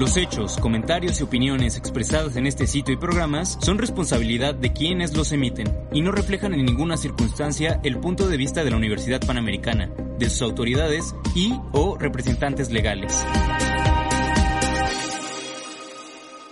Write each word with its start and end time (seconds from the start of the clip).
Los 0.00 0.16
hechos, 0.16 0.56
comentarios 0.56 1.20
y 1.20 1.24
opiniones 1.24 1.76
expresados 1.76 2.34
en 2.36 2.46
este 2.46 2.66
sitio 2.66 2.94
y 2.94 2.96
programas 2.96 3.58
son 3.60 3.76
responsabilidad 3.76 4.54
de 4.54 4.72
quienes 4.72 5.14
los 5.14 5.30
emiten 5.30 5.76
y 5.92 6.00
no 6.00 6.10
reflejan 6.10 6.54
en 6.54 6.64
ninguna 6.64 6.96
circunstancia 6.96 7.82
el 7.84 8.00
punto 8.00 8.26
de 8.26 8.38
vista 8.38 8.64
de 8.64 8.70
la 8.70 8.78
Universidad 8.78 9.20
Panamericana, 9.20 9.90
de 10.18 10.30
sus 10.30 10.40
autoridades 10.40 11.14
y 11.34 11.52
o 11.72 11.98
representantes 11.98 12.70
legales. 12.70 13.12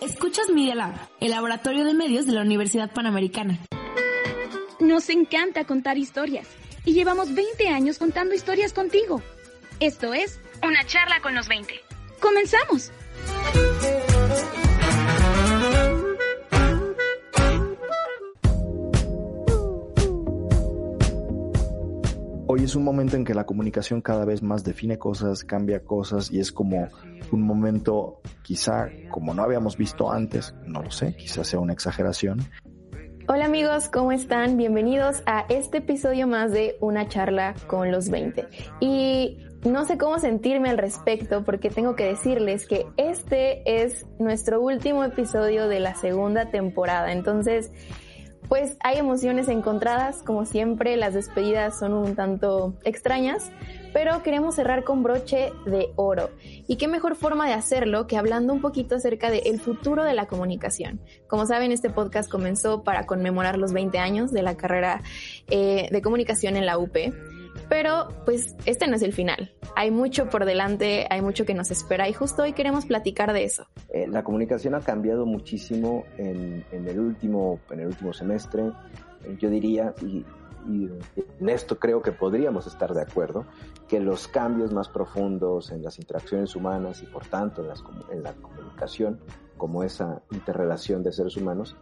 Escuchas 0.03 0.51
Media 0.51 0.75
Lab, 0.75 1.09
el 1.19 1.31
laboratorio 1.31 1.87
de 1.87 1.95
medios 1.95 2.27
de 2.27 2.33
la 2.33 2.43
Universidad 2.43 2.93
Panamericana. 2.93 3.61
Nos 4.79 5.09
encanta 5.09 5.65
contar 5.65 5.97
historias 5.97 6.47
y 6.85 6.93
llevamos 6.93 7.35
20 7.35 7.69
años 7.69 7.97
contando 7.97 8.35
historias 8.35 8.75
contigo. 8.75 9.23
Esto 9.81 10.13
es 10.13 10.39
Una 10.63 10.85
charla 10.85 11.23
con 11.23 11.35
los 11.35 11.49
20. 11.49 11.73
¡Comenzamos! 12.21 12.93
Hoy 22.51 22.65
es 22.65 22.75
un 22.75 22.83
momento 22.83 23.17
en 23.17 23.25
que 23.25 23.35
la 23.35 23.45
comunicación 23.45 24.01
cada 24.01 24.25
vez 24.25 24.43
más 24.43 24.65
define 24.65 24.99
cosas, 24.99 25.45
cambia 25.45 25.85
cosas 25.85 26.31
y 26.31 26.41
es 26.41 26.51
como 26.51 26.89
un 27.31 27.43
momento 27.43 28.21
quizá 28.43 28.89
como 29.11 29.35
no 29.35 29.43
habíamos 29.43 29.77
visto 29.77 30.11
antes, 30.11 30.55
no 30.65 30.83
lo 30.83 30.91
sé, 30.91 31.15
quizás 31.15 31.47
sea 31.47 31.61
una 31.61 31.75
exageración. 31.75 32.41
Hola 33.29 33.45
amigos, 33.45 33.91
¿cómo 33.91 34.13
están? 34.13 34.57
Bienvenidos 34.57 35.23
a 35.27 35.45
este 35.51 35.79
episodio 35.79 36.27
más 36.27 36.51
de 36.51 36.79
Una 36.81 37.07
charla 37.07 37.55
con 37.67 37.93
los 37.93 38.09
20. 38.09 38.47
Y 38.81 39.45
no 39.65 39.85
sé 39.85 39.99
cómo 39.99 40.19
sentirme 40.19 40.71
al 40.71 40.79
respecto 40.79 41.45
porque 41.45 41.71
tengo 41.71 41.97
que 41.97 42.05
decirles 42.05 42.67
que 42.67 42.87
este 42.97 43.83
es 43.83 44.07
nuestro 44.19 44.61
último 44.61 45.05
episodio 45.05 45.69
de 45.69 45.81
la 45.81 45.95
segunda 45.95 46.51
temporada. 46.51 47.13
Entonces, 47.13 47.73
pues 48.49 48.79
hay 48.81 48.97
emociones 48.97 49.49
encontradas, 49.49 50.23
como 50.23 50.47
siempre, 50.47 50.97
las 50.97 51.13
despedidas 51.13 51.79
son 51.79 51.93
un 51.93 52.15
tanto 52.15 52.79
extrañas, 52.85 53.51
pero 53.93 54.23
queremos 54.23 54.55
cerrar 54.55 54.85
con 54.85 55.03
broche 55.03 55.53
de 55.67 55.91
oro. 55.97 56.31
Y 56.67 56.77
qué 56.77 56.89
mejor 56.89 57.15
forma 57.15 57.47
de 57.47 57.53
hacerlo 57.53 58.07
que 58.07 58.17
hablando 58.17 58.55
un 58.55 58.63
poquito 58.63 58.95
acerca 58.95 59.31
del 59.31 59.61
futuro 59.61 60.03
de 60.03 60.15
la 60.15 60.27
comunicación. 60.27 61.01
Como 61.27 61.45
saben, 61.45 61.73
este 61.73 61.91
podcast 61.91 62.31
comenzó 62.31 62.85
para 62.85 63.05
conmemorar 63.05 63.59
los 63.59 63.75
20 63.75 63.99
años 63.99 64.33
de 64.33 64.43
la 64.43 64.57
carrera 64.57 65.03
eh, 65.49 65.89
de 65.91 66.01
comunicación 66.01 66.57
en 66.57 66.65
la 66.65 66.79
UP. 66.79 66.97
Pero 67.69 68.09
pues 68.25 68.57
este 68.65 68.87
no 68.87 68.97
es 68.97 69.03
el 69.03 69.13
final. 69.13 69.53
Hay 69.77 69.91
mucho 69.91 70.29
por 70.29 70.45
delante, 70.45 71.07
hay 71.11 71.21
mucho 71.21 71.45
que 71.45 71.55
nos 71.55 71.71
espera 71.71 72.09
y 72.09 72.13
justo 72.13 72.43
hoy 72.43 72.53
queremos 72.53 72.87
platicar 72.87 73.33
de 73.33 73.45
eso. 73.45 73.67
Eh, 73.91 74.07
la 74.09 74.23
comunicación 74.23 74.75
ha 74.75 74.81
cambiado 74.81 75.27
muchísimo 75.27 76.05
en, 76.17 76.65
el, 76.73 76.99
último, 76.99 77.61
en 77.71 77.81
el 77.81 77.89
último 77.89 78.13
semestre. 78.13 78.65
Eh, 79.25 79.37
yo 79.39 79.51
diría, 79.51 79.95
y, 80.03 80.25
en 81.41 81.49
esto 81.49 81.79
creo 81.79 82.03
que 82.03 82.13
podríamos 82.13 82.67
estar 82.67 82.93
de 82.93 83.01
acuerdo, 83.01 83.47
que 83.87 84.01
los 84.01 84.29
cambios 84.29 84.73
más 84.73 84.89
profundos 84.89 85.71
en 85.71 85.83
las 85.83 85.99
interacciones 85.99 86.55
humanas 86.57 87.03
y 87.03 87.07
por 87.07 87.25
tanto 87.27 87.63
en, 87.65 87.71
en 88.13 88.23
la 88.23 88.35
comunicación, 88.35 89.19
como 89.57 89.83
esa 89.83 90.21
interrelación 90.31 91.03
de 91.03 91.13
seres 91.13 91.37
humanos, 91.39 91.75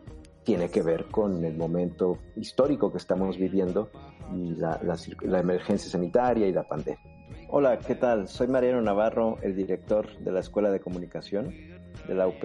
tiene 0.46 0.70
que 0.70 0.80
ver 0.80 1.06
con 1.06 1.44
el 1.44 1.56
momento 1.56 2.18
histórico 2.36 2.92
que 2.92 2.98
estamos 2.98 3.36
viviendo 3.36 3.90
y 4.32 4.54
la, 4.54 4.78
emergencia 5.40 5.90
sanitaria 5.90 6.46
y 6.46 6.52
la 6.52 6.62
pandemia. 6.62 7.02
Hola, 7.48 7.80
¿qué 7.80 7.96
tal? 7.96 8.28
Soy 8.28 8.46
Mariano 8.46 8.80
Navarro, 8.80 9.38
el 9.42 9.56
director 9.56 10.16
de 10.18 10.30
la 10.30 10.38
Escuela 10.38 10.70
de 10.70 10.78
Comunicación 10.78 11.52
de 12.06 12.14
la 12.14 12.28
UP 12.28 12.44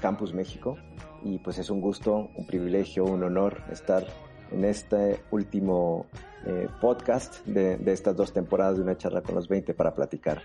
Campus 0.00 0.32
México 0.32 0.76
y 1.24 1.40
pues 1.40 1.58
es 1.58 1.68
un 1.68 1.80
gusto, 1.80 2.30
un 2.36 2.46
privilegio, 2.46 3.04
un 3.04 3.24
honor 3.24 3.60
estar 3.72 4.06
en 4.52 4.64
este 4.64 5.20
último 5.32 6.06
eh, 6.46 6.68
podcast 6.80 7.44
de, 7.44 7.76
de, 7.76 7.92
estas 7.92 8.14
dos 8.14 8.32
temporadas 8.32 8.76
de 8.76 8.82
una 8.82 8.96
charla 8.96 9.20
con 9.20 9.34
los 9.34 9.48
20 9.48 9.74
para 9.74 9.94
platicar 9.94 10.42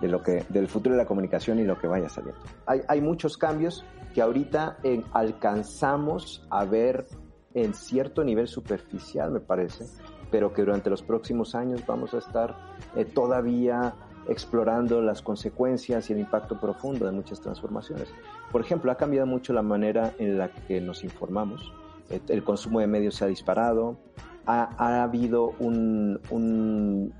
de 0.00 0.08
lo 0.08 0.22
que, 0.22 0.44
del 0.48 0.68
futuro 0.68 0.94
de 0.94 1.02
la 1.02 1.06
comunicación 1.06 1.58
y 1.58 1.64
lo 1.64 1.78
que 1.78 1.86
vaya 1.86 2.08
saliendo. 2.08 2.40
Hay, 2.66 2.82
hay 2.88 3.00
muchos 3.00 3.36
cambios 3.36 3.84
que 4.14 4.22
ahorita 4.22 4.78
en, 4.82 5.04
alcanzamos 5.12 6.46
a 6.50 6.64
ver 6.64 7.06
en 7.54 7.74
cierto 7.74 8.24
nivel 8.24 8.46
superficial, 8.46 9.30
me 9.30 9.40
parece, 9.40 9.86
pero 10.30 10.52
que 10.52 10.62
durante 10.62 10.90
los 10.90 11.02
próximos 11.02 11.54
años 11.54 11.84
vamos 11.86 12.14
a 12.14 12.18
estar 12.18 12.56
eh, 12.96 13.04
todavía 13.04 13.94
explorando 14.28 15.00
las 15.00 15.22
consecuencias 15.22 16.10
y 16.10 16.12
el 16.12 16.20
impacto 16.20 16.60
profundo 16.60 17.06
de 17.06 17.12
muchas 17.12 17.40
transformaciones. 17.40 18.08
Por 18.52 18.60
ejemplo, 18.60 18.92
ha 18.92 18.96
cambiado 18.96 19.26
mucho 19.26 19.52
la 19.52 19.62
manera 19.62 20.12
en 20.18 20.38
la 20.38 20.50
que 20.52 20.80
nos 20.80 21.02
informamos. 21.02 21.72
El 22.28 22.44
consumo 22.44 22.80
de 22.80 22.86
medios 22.86 23.16
se 23.16 23.24
ha 23.24 23.28
disparado. 23.28 23.98
Ha, 24.46 24.70
ha 24.78 25.02
habido 25.02 25.54
un, 25.58 26.20
un, 26.30 27.12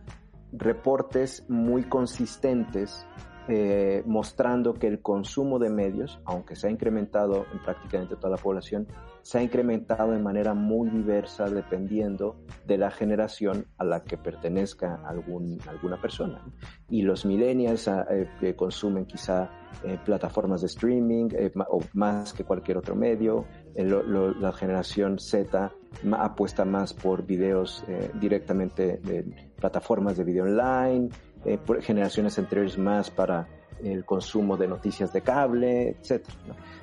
reportes 0.53 1.45
muy 1.49 1.85
consistentes 1.85 3.07
eh, 3.49 4.03
mostrando 4.05 4.75
que 4.75 4.87
el 4.87 5.01
consumo 5.01 5.59
de 5.59 5.71
medios, 5.71 6.21
aunque 6.27 6.55
se 6.55 6.69
ha 6.69 6.71
incrementado 6.71 7.47
en 7.53 7.63
prácticamente 7.63 8.17
toda 8.17 8.31
la 8.31 8.37
población, 8.37 8.87
se 9.29 9.37
ha 9.37 9.43
incrementado 9.43 10.13
de 10.13 10.21
manera 10.21 10.55
muy 10.55 10.89
diversa 10.89 11.51
dependiendo 11.51 12.41
de 12.67 12.79
la 12.79 12.91
generación 12.91 13.67
a 13.77 13.85
la 13.85 14.03
que 14.03 14.17
pertenezca 14.17 15.03
algún, 15.07 15.59
alguna 15.69 16.01
persona. 16.01 16.43
Y 16.89 17.03
los 17.03 17.27
millennials 17.27 17.89
ah, 17.89 18.07
eh, 18.09 18.55
consumen 18.57 19.05
quizá 19.05 19.51
eh, 19.85 19.99
plataformas 20.03 20.63
de 20.63 20.69
streaming 20.69 21.29
o 21.69 21.81
más 21.93 22.33
que 22.33 22.45
cualquier 22.45 22.79
otro 22.79 22.97
medio, 22.97 23.45
la 23.77 24.53
generación 24.55 25.19
Z 25.19 25.73
apuesta 26.13 26.65
más 26.65 26.95
por 26.95 27.27
videos 27.27 27.85
directamente 28.19 28.97
de 28.97 29.27
plataformas 29.57 30.17
de 30.17 30.25
video 30.25 30.45
online, 30.45 31.11
eh, 31.45 31.59
generaciones 31.83 32.39
anteriores 32.39 32.79
más 32.79 33.11
para 33.11 33.47
el 33.83 34.05
consumo 34.05 34.57
de 34.57 34.69
noticias 34.69 35.13
de 35.13 35.21
cable, 35.21 35.97
etc. 36.01 36.25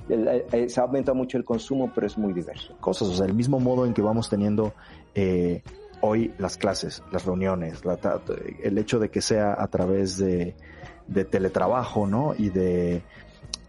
Eh, 0.09 0.45
eh, 0.51 0.69
se 0.69 0.79
ha 0.79 0.83
aumentado 0.83 1.15
mucho 1.15 1.37
el 1.37 1.45
consumo, 1.45 1.91
pero 1.93 2.07
es 2.07 2.17
muy 2.17 2.33
diverso. 2.33 2.75
Cosas, 2.79 3.07
o 3.09 3.13
sea, 3.13 3.25
el 3.25 3.33
mismo 3.33 3.59
modo 3.59 3.85
en 3.85 3.93
que 3.93 4.01
vamos 4.01 4.29
teniendo 4.29 4.73
hoy 6.01 6.33
las 6.37 6.57
clases, 6.57 7.01
las 7.11 7.25
reuniones, 7.25 7.81
el 8.63 8.77
hecho 8.77 8.99
de 8.99 9.09
que 9.09 9.21
sea 9.21 9.55
a 9.57 9.67
través 9.67 10.17
de, 10.17 10.55
de 11.07 11.25
teletrabajo, 11.25 12.07
¿no? 12.07 12.33
Y 12.37 12.49
de 12.49 13.01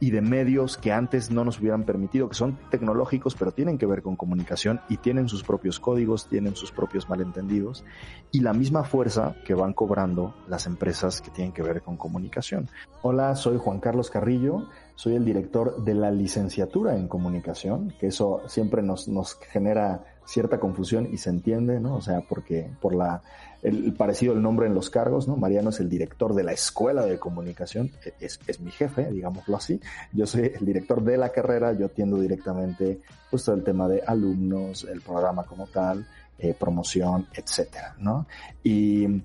y 0.01 0.11
de 0.11 0.21
medios 0.21 0.77
que 0.77 0.93
antes 0.93 1.31
no 1.31 1.45
nos 1.45 1.59
hubieran 1.59 1.85
permitido, 1.85 2.29
que 2.29 2.35
son 2.35 2.59
tecnológicos, 2.71 3.35
pero 3.35 3.53
tienen 3.53 3.79
que 3.79 3.87
ver 3.87 4.03
con 4.03 4.17
comunicación 4.17 4.81
y 4.89 4.99
tienen 4.99 5.29
sus 5.29 5.43
propios 5.43 5.81
códigos, 5.81 6.29
tienen 6.29 6.57
sus 6.57 6.73
propios 6.73 7.09
malentendidos 7.09 7.85
y 8.31 8.41
la 8.41 8.53
misma 8.53 8.85
fuerza 8.85 9.37
que 9.45 9.55
van 9.55 9.73
cobrando 9.73 10.35
las 10.49 10.67
empresas 10.67 11.21
que 11.21 11.31
tienen 11.31 11.53
que 11.53 11.63
ver 11.63 11.83
con 11.83 11.97
comunicación. 11.97 12.69
Hola, 13.03 13.35
soy 13.37 13.59
Juan 13.59 13.81
Carlos 13.81 14.11
Carrillo, 14.11 14.69
soy 14.95 15.15
el 15.15 15.25
director 15.25 15.85
de 15.85 15.95
la 15.95 16.11
licenciatura 16.11 16.97
en 16.97 17.09
comunicación, 17.09 17.95
que 17.99 18.09
eso 18.09 18.43
siempre 18.49 18.83
nos, 18.83 19.09
nos 19.09 19.35
genera 19.35 20.16
cierta 20.27 20.59
confusión 20.59 21.09
y 21.11 21.19
se 21.19 21.31
entiende, 21.31 21.81
¿no? 21.81 21.97
O 21.97 22.01
sea, 22.03 22.21
porque 22.21 22.69
por 22.81 22.95
la 22.95 23.23
el, 23.63 23.95
parecido 23.95 24.35
el 24.35 24.43
nombre 24.43 24.67
en 24.67 24.75
los 24.75 24.91
cargos, 24.91 25.27
¿no? 25.27 25.37
Mariano 25.37 25.71
es 25.71 25.81
el 25.81 25.89
director 25.89 26.35
de 26.35 26.45
la 26.45 26.53
escuela 26.53 27.05
de 27.05 27.19
comunicación, 27.19 27.91
e, 28.05 28.13
es, 28.21 28.39
es 28.47 28.61
mi 28.61 28.71
jefe, 28.71 29.11
digámoslo 29.11 29.57
así. 29.57 29.81
Yo 30.13 30.27
soy 30.27 30.53
el 30.55 30.65
director 30.65 31.03
de 31.03 31.17
la 31.17 31.31
carrera, 31.31 31.73
yo 31.73 31.87
atiendo 31.87 32.21
directamente 32.21 33.01
pues 33.31 33.45
todo 33.45 33.57
el 33.57 33.65
tema 33.65 33.89
de 33.89 34.03
alumnos, 34.07 34.85
el 34.85 35.01
programa 35.01 35.45
como 35.45 35.67
tal, 35.67 36.07
eh, 36.39 36.55
promoción, 36.59 37.27
etcétera, 37.35 37.97
¿no? 37.99 38.27
Y 38.63 39.23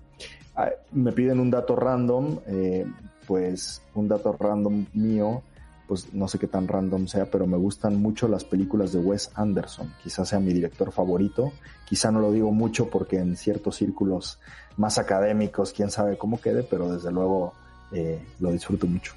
ah, 0.56 0.70
me 0.92 1.12
piden 1.12 1.40
un 1.40 1.52
dato 1.52 1.76
random, 1.76 2.40
eh, 2.48 2.86
pues 3.28 3.82
un 3.96 4.08
dato 4.08 4.36
random 4.40 4.86
mío 4.94 5.44
pues 5.92 6.14
no 6.14 6.30
sé 6.30 6.40
qué 6.40 6.48
tan 6.48 6.70
random 6.70 7.06
sea, 7.06 7.26
pero 7.30 7.46
me 7.46 7.58
gustan 7.58 7.98
mucho 8.02 8.30
las 8.30 8.46
películas 8.46 8.94
de 8.94 9.00
Wes 9.00 9.30
Anderson. 9.36 9.94
Quizás 10.02 10.30
sea 10.30 10.40
mi 10.40 10.54
director 10.54 10.94
favorito. 10.94 11.52
Quizá 11.84 12.12
no 12.12 12.22
lo 12.22 12.32
digo 12.32 12.50
mucho 12.54 12.90
porque 12.90 13.18
en 13.18 13.36
ciertos 13.36 13.76
círculos 13.76 14.40
más 14.78 14.98
académicos, 14.98 15.74
quién 15.74 15.92
sabe 15.92 16.18
cómo 16.18 16.40
quede, 16.40 16.64
pero 16.64 16.94
desde 16.94 17.12
luego 17.12 17.56
eh, 17.92 18.26
lo 18.40 18.54
disfruto 18.54 18.88
mucho. 18.88 19.16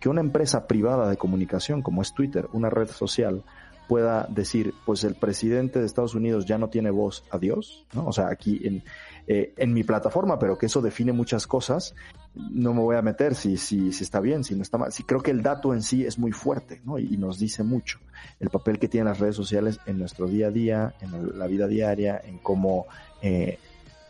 Que 0.00 0.08
una 0.08 0.22
empresa 0.22 0.66
privada 0.66 1.10
de 1.10 1.18
comunicación 1.18 1.82
como 1.82 2.00
es 2.00 2.14
Twitter, 2.14 2.48
una 2.54 2.70
red 2.70 2.88
social, 2.88 3.44
pueda 3.86 4.26
decir, 4.30 4.72
pues 4.86 5.04
el 5.04 5.16
presidente 5.16 5.78
de 5.78 5.84
Estados 5.84 6.14
Unidos 6.14 6.46
ya 6.46 6.56
no 6.56 6.68
tiene 6.70 6.90
voz, 6.90 7.22
adiós, 7.32 7.84
¿no? 7.92 8.06
O 8.06 8.12
sea, 8.12 8.28
aquí 8.28 8.62
en, 8.64 8.82
eh, 9.26 9.52
en 9.58 9.74
mi 9.74 9.84
plataforma, 9.84 10.38
pero 10.38 10.56
que 10.56 10.64
eso 10.64 10.80
define 10.80 11.12
muchas 11.12 11.46
cosas, 11.46 11.94
no 12.34 12.74
me 12.74 12.80
voy 12.80 12.96
a 12.96 13.02
meter 13.02 13.34
si, 13.34 13.56
si, 13.56 13.92
si 13.92 14.02
está 14.02 14.20
bien, 14.20 14.42
si 14.42 14.54
no 14.54 14.62
está 14.62 14.76
mal. 14.76 14.92
Sí, 14.92 15.04
creo 15.04 15.22
que 15.22 15.30
el 15.30 15.42
dato 15.42 15.72
en 15.72 15.82
sí 15.82 16.04
es 16.04 16.18
muy 16.18 16.32
fuerte, 16.32 16.80
¿no? 16.84 16.98
Y, 16.98 17.16
nos 17.16 17.38
dice 17.38 17.62
mucho 17.62 18.00
el 18.40 18.50
papel 18.50 18.78
que 18.78 18.88
tienen 18.88 19.08
las 19.08 19.20
redes 19.20 19.36
sociales 19.36 19.78
en 19.86 19.98
nuestro 19.98 20.26
día 20.26 20.48
a 20.48 20.50
día, 20.50 20.94
en 21.00 21.38
la 21.38 21.46
vida 21.46 21.66
diaria, 21.68 22.20
en 22.24 22.38
cómo 22.38 22.86
eh, 23.22 23.58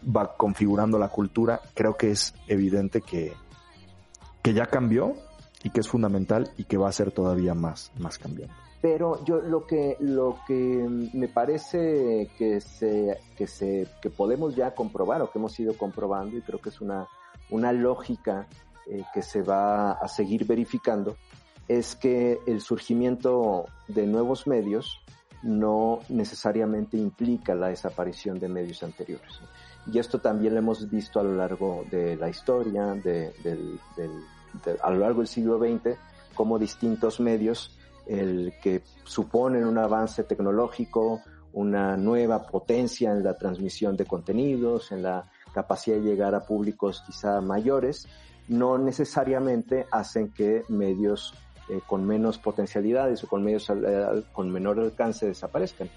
va 0.05 0.37
configurando 0.37 0.99
la 0.99 1.09
cultura. 1.09 1.61
Creo 1.75 1.97
que 1.97 2.11
es 2.11 2.35
evidente 2.49 3.03
que, 3.03 3.35
que 4.43 4.55
ya 4.55 4.67
cambió 4.67 5.15
y 5.62 5.71
que 5.71 5.81
es 5.81 5.88
fundamental 5.88 6.50
y 6.56 6.65
que 6.65 6.76
va 6.79 6.88
a 6.88 6.93
ser 6.93 7.12
todavía 7.12 7.55
más, 7.55 7.93
más 7.99 8.19
cambiante. 8.19 8.55
Pero 8.81 9.25
yo 9.25 9.41
lo 9.41 9.67
que, 9.67 9.97
lo 10.00 10.38
que 10.47 10.55
me 11.15 11.29
parece 11.29 12.31
que 12.37 12.61
se, 12.61 13.19
que 13.37 13.47
se, 13.47 13.87
que 14.03 14.11
podemos 14.11 14.55
ya 14.55 14.75
comprobar 14.75 15.23
o 15.23 15.31
que 15.31 15.38
hemos 15.38 15.59
ido 15.59 15.76
comprobando 15.76 16.37
y 16.37 16.43
creo 16.43 16.61
que 16.61 16.69
es 16.69 16.82
una, 16.82 17.09
una 17.50 17.73
lógica 17.73 18.46
eh, 18.87 19.02
que 19.12 19.23
se 19.23 19.43
va 19.43 19.93
a 19.93 20.08
seguir 20.08 20.44
verificando 20.46 21.17
es 21.69 21.96
que 21.96 22.41
el 22.46 22.61
surgimiento 22.61 23.67
de 23.88 24.06
nuevos 24.06 24.46
medios 24.46 25.00
no 25.43 26.00
necesariamente 26.08 26.96
implica 26.96 27.55
la 27.55 27.69
desaparición 27.69 28.38
de 28.38 28.49
medios 28.49 28.82
anteriores. 28.82 29.41
Y 29.93 29.99
esto 29.99 30.19
también 30.19 30.55
lo 30.55 30.61
hemos 30.61 30.91
visto 30.91 31.20
a 31.20 31.23
lo 31.23 31.35
largo 31.35 31.85
de 31.91 32.17
la 32.17 32.31
historia, 32.31 32.94
de, 32.94 33.32
a 34.82 34.90
lo 34.90 34.99
largo 34.99 35.19
del 35.19 35.29
siglo 35.29 35.58
XX, 35.58 35.99
como 36.35 36.58
distintos 36.58 37.20
medios 37.20 37.79
el 38.06 38.55
que 38.62 38.82
suponen 39.05 39.64
un 39.64 39.79
avance 39.79 40.25
tecnológico, 40.25 41.23
una 41.52 41.97
nueva 41.97 42.43
potencia 42.43 43.12
en 43.12 43.23
la 43.23 43.37
transmisión 43.37 43.97
de 43.97 44.06
contenidos, 44.06 44.93
en 44.93 45.02
la 45.02 45.31
capacidad 45.55 45.97
de 45.97 46.03
llegar 46.03 46.35
a 46.35 46.41
públicos 46.41 47.03
quizá 47.06 47.41
mayores, 47.41 48.09
no 48.49 48.77
necesariamente 48.77 49.87
hacen 49.91 50.31
que 50.33 50.65
medios 50.69 51.35
eh, 51.69 51.81
con 51.87 52.05
menos 52.06 52.39
potencialidades 52.39 53.25
o 53.25 53.29
con 53.29 53.43
medios 53.43 53.71
eh, 53.71 54.25
con 54.33 54.51
menor 54.51 54.81
alcance 54.81 55.27
desaparezcan. 55.27 55.89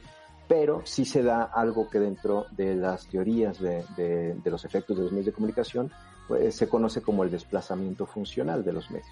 Pero 0.48 0.82
sí 0.86 1.04
se 1.04 1.24
da 1.24 1.44
algo 1.44 1.90
que 1.90 2.00
dentro 2.00 2.46
de 2.52 2.74
las 2.74 3.08
teorías 3.08 3.60
de, 3.60 3.84
de, 3.98 4.50
los 4.50 4.64
efectos 4.64 4.96
de 4.96 5.04
los 5.04 5.12
medios 5.12 5.26
de 5.26 5.34
comunicación 5.34 5.92
pues, 6.30 6.56
se 6.56 6.70
conoce 6.70 7.02
como 7.02 7.26
el 7.26 7.32
desplazamiento 7.32 8.06
funcional 8.06 8.64
de 8.64 8.72
los 8.72 8.90
medios. 8.90 9.12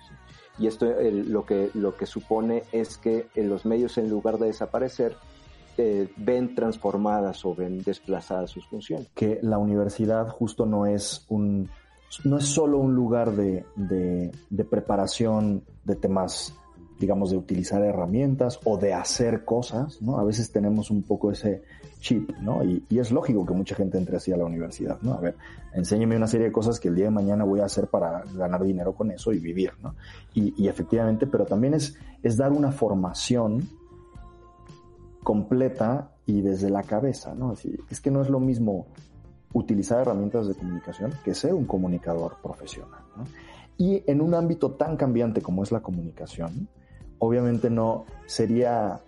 Y 0.58 0.68
esto 0.68 0.86
lo, 0.88 1.46
que, 1.46 1.72
lo 1.74 1.98
que 1.98 2.06
supone 2.06 2.64
es 2.72 2.98
que 2.98 3.28
los 3.36 3.66
medios 3.66 3.98
en 3.98 4.10
lugar 4.10 4.38
de 4.38 4.46
desaparecer, 4.46 5.18
eh, 5.78 6.10
ven 6.18 6.56
transformadas 6.56 7.46
o 7.46 7.54
ven 7.54 7.82
desplazadas 7.82 8.52
sus 8.52 8.66
funciones. 8.68 9.08
Que 9.14 9.40
la 9.42 9.58
universidad 9.58 10.28
justo 10.30 10.66
no 10.66 10.86
es 10.86 11.26
un, 11.30 11.70
no 12.24 12.38
es 12.38 12.46
solo 12.46 12.78
un 12.80 12.96
lugar 12.96 13.32
de, 13.36 13.66
de, 13.76 14.32
de 14.50 14.64
preparación 14.66 15.64
de 15.84 15.96
temas 15.96 16.54
digamos, 17.00 17.32
de 17.32 17.38
utilizar 17.38 17.84
herramientas 17.84 18.60
o 18.64 18.78
de 18.78 18.94
hacer 18.94 19.44
cosas, 19.44 20.02
¿no? 20.02 20.18
A 20.18 20.24
veces 20.24 20.52
tenemos 20.52 20.92
un 20.92 21.04
poco 21.04 21.32
ese 21.32 21.64
chip, 22.00 22.32
¿no? 22.42 22.64
Y, 22.64 22.84
y, 22.90 23.00
es 23.00 23.12
lógico 23.12 23.46
que 23.46 23.54
mucha 23.54 23.76
gente 23.76 23.98
entre 23.98 24.18
así 24.18 24.32
a 24.32 24.38
la 24.38 24.46
universidad, 24.46 25.00
¿no? 25.02 25.14
A 25.14 25.20
ver, 25.20 25.36
enséñeme 25.74 26.16
una 26.16 26.28
serie 26.28 26.48
de 26.48 26.52
cosas 26.54 26.80
que 26.80 26.88
el 26.88 26.96
día 26.96 27.06
de 27.06 27.12
mañana 27.12 27.44
voy 27.44 27.60
a 27.60 27.66
hacer 27.66 27.88
para 27.88 28.24
ganar 28.34 28.64
dinero 28.64 28.94
con 28.94 29.12
eso 29.12 29.34
y 29.34 29.40
vivir, 29.40 29.74
¿no? 29.84 29.96
Y, 30.34 30.54
y 30.64 30.68
efectivamente, 30.70 31.28
pero 31.28 31.46
también 31.46 31.74
es, 31.74 31.98
es 32.24 32.38
dar 32.38 32.54
una 32.54 32.72
formación 32.72 33.68
completa 35.26 36.12
y 36.28 36.42
desde 36.42 36.70
la 36.70 36.84
cabeza, 36.84 37.34
¿no? 37.34 37.54
Es, 37.90 38.00
que 38.00 38.12
no 38.12 38.22
es 38.22 38.30
lo 38.30 38.40
mismo 38.40 38.86
utilizar 39.54 40.00
herramientas 40.00 40.48
de 40.48 40.54
comunicación 40.54 41.12
que 41.24 41.34
ser 41.34 41.56
un 41.56 41.66
comunicador 41.66 42.38
profesional. 42.44 43.02
Y 43.76 44.04
en 44.06 44.22
un 44.22 44.36
ámbito 44.36 44.74
tan 44.74 44.96
cambiante 44.96 45.42
como 45.42 45.64
es 45.64 45.72
la 45.72 45.82
comunicación, 45.82 46.70
obviamente 47.18 47.72
no 47.72 48.06
sería, 48.28 49.00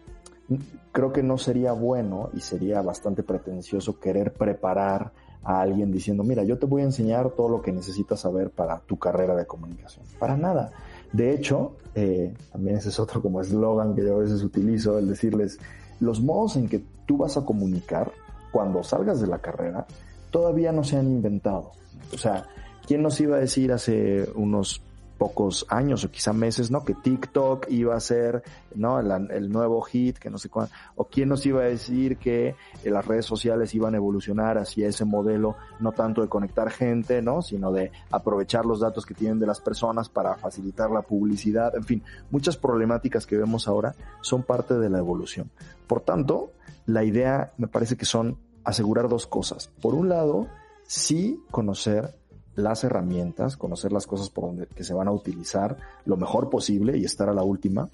creo 0.92 1.14
que 1.14 1.22
no 1.22 1.38
sería 1.38 1.72
bueno 1.74 2.32
y 2.34 2.40
sería 2.40 2.82
bastante 2.82 3.22
pretencioso 3.22 4.00
querer 4.00 4.34
preparar 4.34 5.12
a 5.44 5.62
alguien 5.62 5.92
diciendo, 5.92 6.24
mira, 6.24 6.44
yo 6.44 6.58
te 6.58 6.66
voy 6.66 6.82
a 6.82 6.86
enseñar 6.86 7.30
todo 7.30 7.48
lo 7.48 7.62
que 7.62 7.72
necesitas 7.72 8.22
saber 8.22 8.50
para 8.50 8.80
tu 8.80 8.98
carrera 8.98 9.36
de 9.36 9.46
comunicación. 9.46 10.04
Para 10.18 10.36
nada. 10.36 10.72
De 11.14 11.32
hecho, 11.34 11.78
eh, 11.94 12.34
también 12.52 12.78
ese 12.78 12.90
es 12.90 13.00
otro 13.00 13.22
como 13.22 13.40
eslogan 13.40 13.94
que 13.94 14.04
yo 14.04 14.16
a 14.16 14.20
veces 14.20 14.44
utilizo, 14.44 14.98
el 14.98 15.08
decirles, 15.08 15.60
los 16.00 16.22
modos 16.22 16.56
en 16.56 16.68
que 16.68 16.84
tú 17.06 17.18
vas 17.18 17.38
a 17.38 17.46
comunicar 17.46 18.12
cuando 18.52 18.84
salgas 18.84 19.20
de 19.22 19.28
la 19.28 19.40
carrera 19.40 19.86
todavía 20.32 20.72
no 20.72 20.84
se 20.84 20.98
han 20.98 21.08
inventado. 21.08 21.72
O 22.14 22.18
sea, 22.18 22.46
¿quién 22.86 23.02
nos 23.02 23.20
iba 23.20 23.38
a 23.38 23.40
decir 23.40 23.72
hace 23.72 24.28
unos 24.36 24.82
pocos 25.18 25.66
años 25.70 26.04
o 26.04 26.12
quizá 26.12 26.34
meses, 26.34 26.72
¿no? 26.72 26.84
Que 26.84 26.94
TikTok 26.94 27.68
iba 27.70 27.96
a 27.96 28.00
ser, 28.00 28.44
¿no? 28.76 29.00
El, 29.00 29.50
nuevo 29.50 29.82
hit, 29.82 30.18
que 30.18 30.30
no 30.30 30.38
sé 30.38 30.50
cuándo, 30.50 30.72
o 30.96 31.06
quién 31.06 31.30
nos 31.30 31.46
iba 31.46 31.62
a 31.62 31.66
decir 31.66 32.18
que 32.18 32.50
eh, 32.84 32.90
las 32.90 33.06
redes 33.06 33.26
sociales 33.26 33.74
iban 33.74 33.94
a 33.94 33.98
evolucionar 33.98 34.58
hacia 34.58 34.88
ese 34.88 35.06
modelo, 35.06 35.56
no 35.80 35.92
tanto 35.92 36.22
de 36.22 36.30
conectar 36.30 36.70
gente, 36.70 37.22
¿no? 37.22 37.42
Sino 37.42 37.72
de 37.72 37.92
aprovechar 38.12 38.66
los 38.66 38.80
datos 38.80 39.06
que 39.06 39.14
tienen 39.14 39.40
de 39.40 39.48
las 39.48 39.60
personas 39.60 40.10
para 40.10 40.36
facilitar 40.36 40.92
la 40.92 41.02
publicidad, 41.02 41.76
en 41.76 41.84
fin, 41.84 42.04
muchas 42.32 42.58
problemáticas 42.58 43.26
que 43.26 43.38
vemos 43.38 43.68
ahora 43.68 43.96
son 44.22 44.44
parte 44.44 44.76
de 44.76 44.90
la 44.90 45.00
evolución. 45.00 45.50
Por 45.88 46.02
tanto, 46.02 46.52
la 46.86 47.04
idea 47.04 47.54
me 47.58 47.68
parece 47.68 47.98
que 47.98 48.06
son 48.06 48.38
asegurar 48.64 49.08
dos 49.08 49.28
cosas. 49.28 49.72
Por 49.82 49.96
un 49.96 50.10
lado, 50.10 50.48
sí 50.86 51.42
conocer 51.52 52.14
las 52.58 52.84
herramientas, 52.84 53.56
conocer 53.56 53.94
las 53.94 54.06
cosas 54.08 54.30
por 54.30 54.46
donde 54.46 54.68
que 54.68 54.84
se 54.84 54.94
van 54.94 55.08
a 55.08 55.12
utilizar 55.12 55.78
lo 56.06 56.18
mejor 56.18 56.50
posible 56.50 56.98
y 56.98 57.06
estar 57.06 57.30
a 57.30 57.34
la 57.34 57.44
última, 57.44 57.88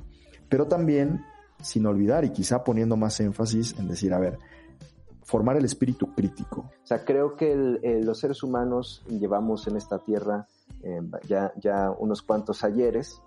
pero 0.50 0.68
también 0.68 1.22
sin 1.62 1.86
olvidar 1.86 2.26
y 2.26 2.32
quizá 2.32 2.64
poniendo 2.64 2.98
más 2.98 3.20
énfasis 3.20 3.78
en 3.78 3.88
decir, 3.88 4.14
a 4.14 4.20
ver, 4.20 4.40
formar 5.22 5.58
el 5.58 5.66
espíritu 5.66 6.14
crítico. 6.16 6.62
O 6.84 6.88
sea, 6.88 7.04
creo 7.06 7.36
que 7.36 7.56
los 8.04 8.20
seres 8.20 8.42
humanos 8.42 9.04
llevamos 9.08 9.68
en 9.68 9.78
esta 9.78 10.00
tierra 10.00 10.48
eh, 10.82 11.02
ya, 11.28 11.54
ya 11.58 11.92
unos 11.92 12.22
cuantos 12.22 12.64
ayeres, 12.64 13.22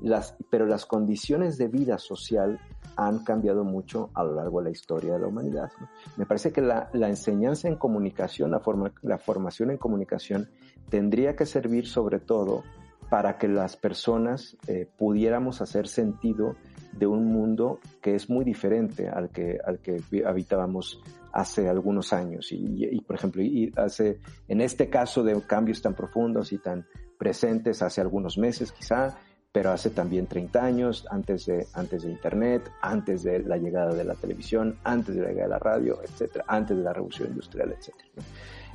las, 0.00 0.36
pero 0.50 0.66
las 0.66 0.86
condiciones 0.86 1.58
de 1.58 1.68
vida 1.68 1.98
social 1.98 2.60
han 2.96 3.24
cambiado 3.24 3.64
mucho 3.64 4.10
a 4.14 4.24
lo 4.24 4.34
largo 4.34 4.58
de 4.58 4.64
la 4.64 4.70
historia 4.70 5.14
de 5.14 5.20
la 5.20 5.26
humanidad. 5.28 5.70
Me 6.16 6.26
parece 6.26 6.52
que 6.52 6.60
la, 6.60 6.90
la, 6.92 7.08
enseñanza 7.08 7.68
en 7.68 7.76
comunicación, 7.76 8.50
la, 8.50 8.60
forma, 8.60 8.92
la 9.02 9.18
formación 9.18 9.70
en 9.70 9.76
comunicación, 9.76 10.50
tendría 10.88 11.36
que 11.36 11.46
servir 11.46 11.86
sobre 11.86 12.18
todo 12.18 12.64
para 13.08 13.38
que 13.38 13.48
las 13.48 13.76
personas 13.76 14.56
eh, 14.66 14.88
pudiéramos 14.98 15.60
hacer 15.60 15.88
sentido 15.88 16.56
de 16.92 17.06
un 17.06 17.26
mundo 17.26 17.78
que 18.02 18.14
es 18.14 18.28
muy 18.28 18.44
diferente 18.44 19.08
al 19.08 19.30
que, 19.30 19.58
al 19.64 19.78
que 19.78 20.02
habitábamos 20.26 21.00
hace 21.32 21.68
algunos 21.68 22.12
años. 22.12 22.52
Y, 22.52 22.84
y, 22.84 23.00
por 23.00 23.16
ejemplo, 23.16 23.42
y 23.42 23.72
hace, 23.76 24.20
en 24.48 24.60
este 24.60 24.90
caso 24.90 25.22
de 25.22 25.40
cambios 25.42 25.80
tan 25.80 25.94
profundos 25.94 26.52
y 26.52 26.58
tan 26.58 26.86
presentes 27.18 27.82
hace 27.82 28.00
algunos 28.00 28.38
meses 28.38 28.72
quizá, 28.72 29.18
pero 29.52 29.70
hace 29.70 29.90
también 29.90 30.26
30 30.26 30.62
años, 30.62 31.06
antes 31.10 31.46
de, 31.46 31.66
antes 31.72 32.02
de 32.02 32.10
Internet, 32.10 32.70
antes 32.82 33.22
de 33.22 33.40
la 33.40 33.56
llegada 33.56 33.94
de 33.94 34.04
la 34.04 34.14
televisión, 34.14 34.78
antes 34.84 35.14
de 35.14 35.22
la 35.22 35.28
llegada 35.28 35.46
de 35.46 35.50
la 35.50 35.58
radio, 35.58 35.98
etcétera, 36.02 36.44
antes 36.46 36.76
de 36.76 36.82
la 36.82 36.92
revolución 36.92 37.28
industrial, 37.28 37.72
etcétera. 37.72 38.08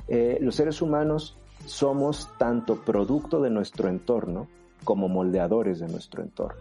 Eh, 0.08 0.38
los 0.40 0.54
seres 0.54 0.82
humanos 0.82 1.36
somos 1.64 2.28
tanto 2.38 2.76
producto 2.82 3.40
de 3.40 3.50
nuestro 3.50 3.88
entorno 3.88 4.48
como 4.82 5.08
moldeadores 5.08 5.78
de 5.78 5.88
nuestro 5.88 6.22
entorno. 6.22 6.60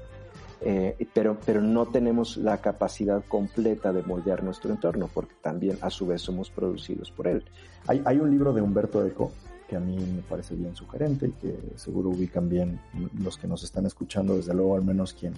Eh, 0.62 0.96
pero, 1.14 1.38
pero 1.46 1.60
no 1.60 1.88
tenemos 1.88 2.38
la 2.38 2.60
capacidad 2.60 3.22
completa 3.28 3.92
de 3.92 4.04
moldear 4.04 4.44
nuestro 4.44 4.72
entorno, 4.72 5.10
porque 5.14 5.34
también 5.42 5.78
a 5.82 5.90
su 5.90 6.08
vez 6.08 6.22
somos 6.22 6.50
producidos 6.50 7.12
por 7.12 7.28
él. 7.28 7.44
Hay, 7.88 8.02
hay 8.06 8.20
un 8.20 8.32
libro 8.32 8.54
de 8.54 8.62
Humberto 8.62 9.06
Eco 9.06 9.34
a 9.76 9.80
mí 9.80 9.96
me 9.98 10.22
parece 10.22 10.56
bien 10.56 10.76
sugerente 10.76 11.28
y 11.28 11.32
que 11.32 11.58
seguro 11.76 12.10
ubican 12.10 12.50
bien 12.50 12.80
los 13.22 13.38
que 13.38 13.48
nos 13.48 13.64
están 13.64 13.86
escuchando, 13.86 14.36
desde 14.36 14.54
luego 14.54 14.76
al 14.76 14.84
menos 14.84 15.14
quien, 15.14 15.34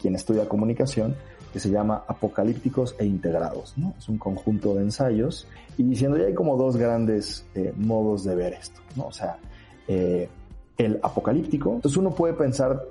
quien 0.00 0.14
estudia 0.14 0.48
comunicación, 0.48 1.14
que 1.52 1.60
se 1.60 1.70
llama 1.70 2.04
Apocalípticos 2.08 2.96
e 2.98 3.06
Integrados. 3.06 3.74
¿no? 3.76 3.94
Es 3.98 4.08
un 4.08 4.18
conjunto 4.18 4.74
de 4.74 4.82
ensayos 4.82 5.46
y 5.78 5.84
diciendo 5.84 6.18
ya 6.18 6.26
hay 6.26 6.34
como 6.34 6.56
dos 6.56 6.76
grandes 6.76 7.46
eh, 7.54 7.72
modos 7.76 8.24
de 8.24 8.34
ver 8.34 8.54
esto. 8.54 8.80
¿no? 8.96 9.06
O 9.06 9.12
sea, 9.12 9.38
eh, 9.86 10.28
el 10.76 10.98
apocalíptico. 11.02 11.74
Entonces 11.74 11.96
uno 11.96 12.10
puede 12.10 12.34
pensar 12.34 12.82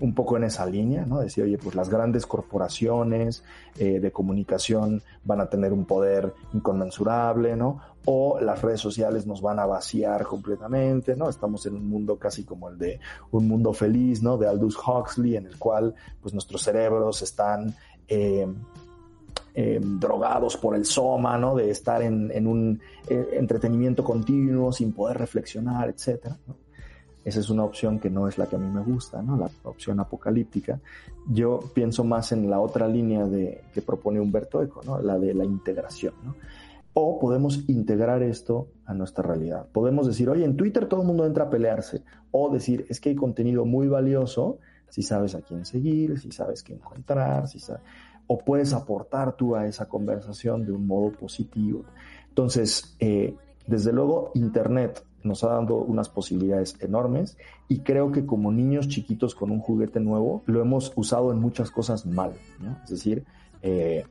un 0.00 0.14
poco 0.14 0.36
en 0.36 0.44
esa 0.44 0.64
línea, 0.66 1.04
¿no? 1.04 1.20
Decir, 1.20 1.44
oye, 1.44 1.58
pues 1.58 1.74
las 1.74 1.90
grandes 1.90 2.26
corporaciones 2.26 3.44
eh, 3.78 4.00
de 4.00 4.10
comunicación 4.10 5.02
van 5.24 5.40
a 5.40 5.46
tener 5.46 5.72
un 5.72 5.84
poder 5.84 6.32
inconmensurable, 6.54 7.54
¿no? 7.56 7.80
O 8.06 8.40
las 8.40 8.62
redes 8.62 8.80
sociales 8.80 9.26
nos 9.26 9.42
van 9.42 9.58
a 9.58 9.66
vaciar 9.66 10.24
completamente, 10.24 11.14
¿no? 11.16 11.28
Estamos 11.28 11.66
en 11.66 11.74
un 11.74 11.88
mundo 11.88 12.18
casi 12.18 12.44
como 12.44 12.70
el 12.70 12.78
de 12.78 13.00
un 13.30 13.46
mundo 13.46 13.72
feliz, 13.72 14.22
¿no? 14.22 14.38
De 14.38 14.48
Aldous 14.48 14.76
Huxley, 14.76 15.36
en 15.36 15.46
el 15.46 15.58
cual, 15.58 15.94
pues 16.20 16.32
nuestros 16.32 16.62
cerebros 16.62 17.20
están 17.20 17.74
eh, 18.08 18.46
eh, 19.54 19.80
drogados 19.82 20.56
por 20.56 20.74
el 20.74 20.86
soma, 20.86 21.36
¿no? 21.36 21.54
De 21.54 21.70
estar 21.70 22.02
en, 22.02 22.46
un 22.46 22.80
entretenimiento 23.08 24.02
continuo 24.02 24.72
sin 24.72 24.92
poder 24.92 25.18
reflexionar, 25.18 25.90
etcétera. 25.90 26.38
Esa 27.24 27.40
es 27.40 27.50
una 27.50 27.64
opción 27.64 27.98
que 28.00 28.10
no 28.10 28.26
es 28.26 28.38
la 28.38 28.46
que 28.46 28.56
a 28.56 28.58
mí 28.58 28.68
me 28.68 28.82
gusta, 28.82 29.22
¿no? 29.22 29.36
La 29.36 29.48
opción 29.64 30.00
apocalíptica. 30.00 30.80
Yo 31.28 31.60
pienso 31.72 32.04
más 32.04 32.32
en 32.32 32.50
la 32.50 32.60
otra 32.60 32.88
línea 32.88 33.24
de, 33.26 33.62
que 33.72 33.82
propone 33.82 34.20
Humberto 34.20 34.62
Eco, 34.62 34.80
¿no? 34.84 35.00
La 35.00 35.18
de 35.18 35.32
la 35.34 35.44
integración, 35.44 36.14
¿no? 36.24 36.34
O 36.94 37.18
podemos 37.18 37.68
integrar 37.68 38.22
esto 38.22 38.68
a 38.84 38.92
nuestra 38.92 39.24
realidad. 39.24 39.66
Podemos 39.72 40.06
decir, 40.06 40.28
oye, 40.28 40.44
en 40.44 40.56
Twitter 40.56 40.86
todo 40.86 41.00
el 41.00 41.06
mundo 41.06 41.24
entra 41.24 41.44
a 41.44 41.50
pelearse. 41.50 42.02
O 42.32 42.52
decir, 42.52 42.84
es 42.88 43.00
que 43.00 43.10
hay 43.10 43.14
contenido 43.14 43.64
muy 43.64 43.88
valioso 43.88 44.58
si 44.88 45.02
sabes 45.02 45.34
a 45.34 45.40
quién 45.40 45.64
seguir, 45.64 46.18
si 46.20 46.32
sabes 46.32 46.62
qué 46.62 46.74
encontrar, 46.74 47.48
si 47.48 47.58
o 48.26 48.38
puedes 48.38 48.72
aportar 48.74 49.36
tú 49.36 49.56
a 49.56 49.66
esa 49.66 49.88
conversación 49.88 50.66
de 50.66 50.72
un 50.72 50.86
modo 50.86 51.12
positivo. 51.12 51.84
Entonces, 52.28 52.94
eh, 52.98 53.34
desde 53.66 53.92
luego, 53.92 54.30
Internet 54.34 55.04
nos 55.24 55.44
ha 55.44 55.48
dado 55.48 55.76
unas 55.76 56.08
posibilidades 56.08 56.76
enormes 56.80 57.36
y 57.68 57.80
creo 57.80 58.12
que 58.12 58.26
como 58.26 58.52
niños 58.52 58.88
chiquitos 58.88 59.34
con 59.34 59.50
un 59.50 59.60
juguete 59.60 60.00
nuevo 60.00 60.42
lo 60.46 60.60
hemos 60.60 60.92
usado 60.96 61.32
en 61.32 61.38
muchas 61.38 61.70
cosas 61.70 62.06
mal, 62.06 62.32
¿no? 62.60 62.78
Es 62.84 62.90
decir, 62.90 63.24
eh, 63.62 64.04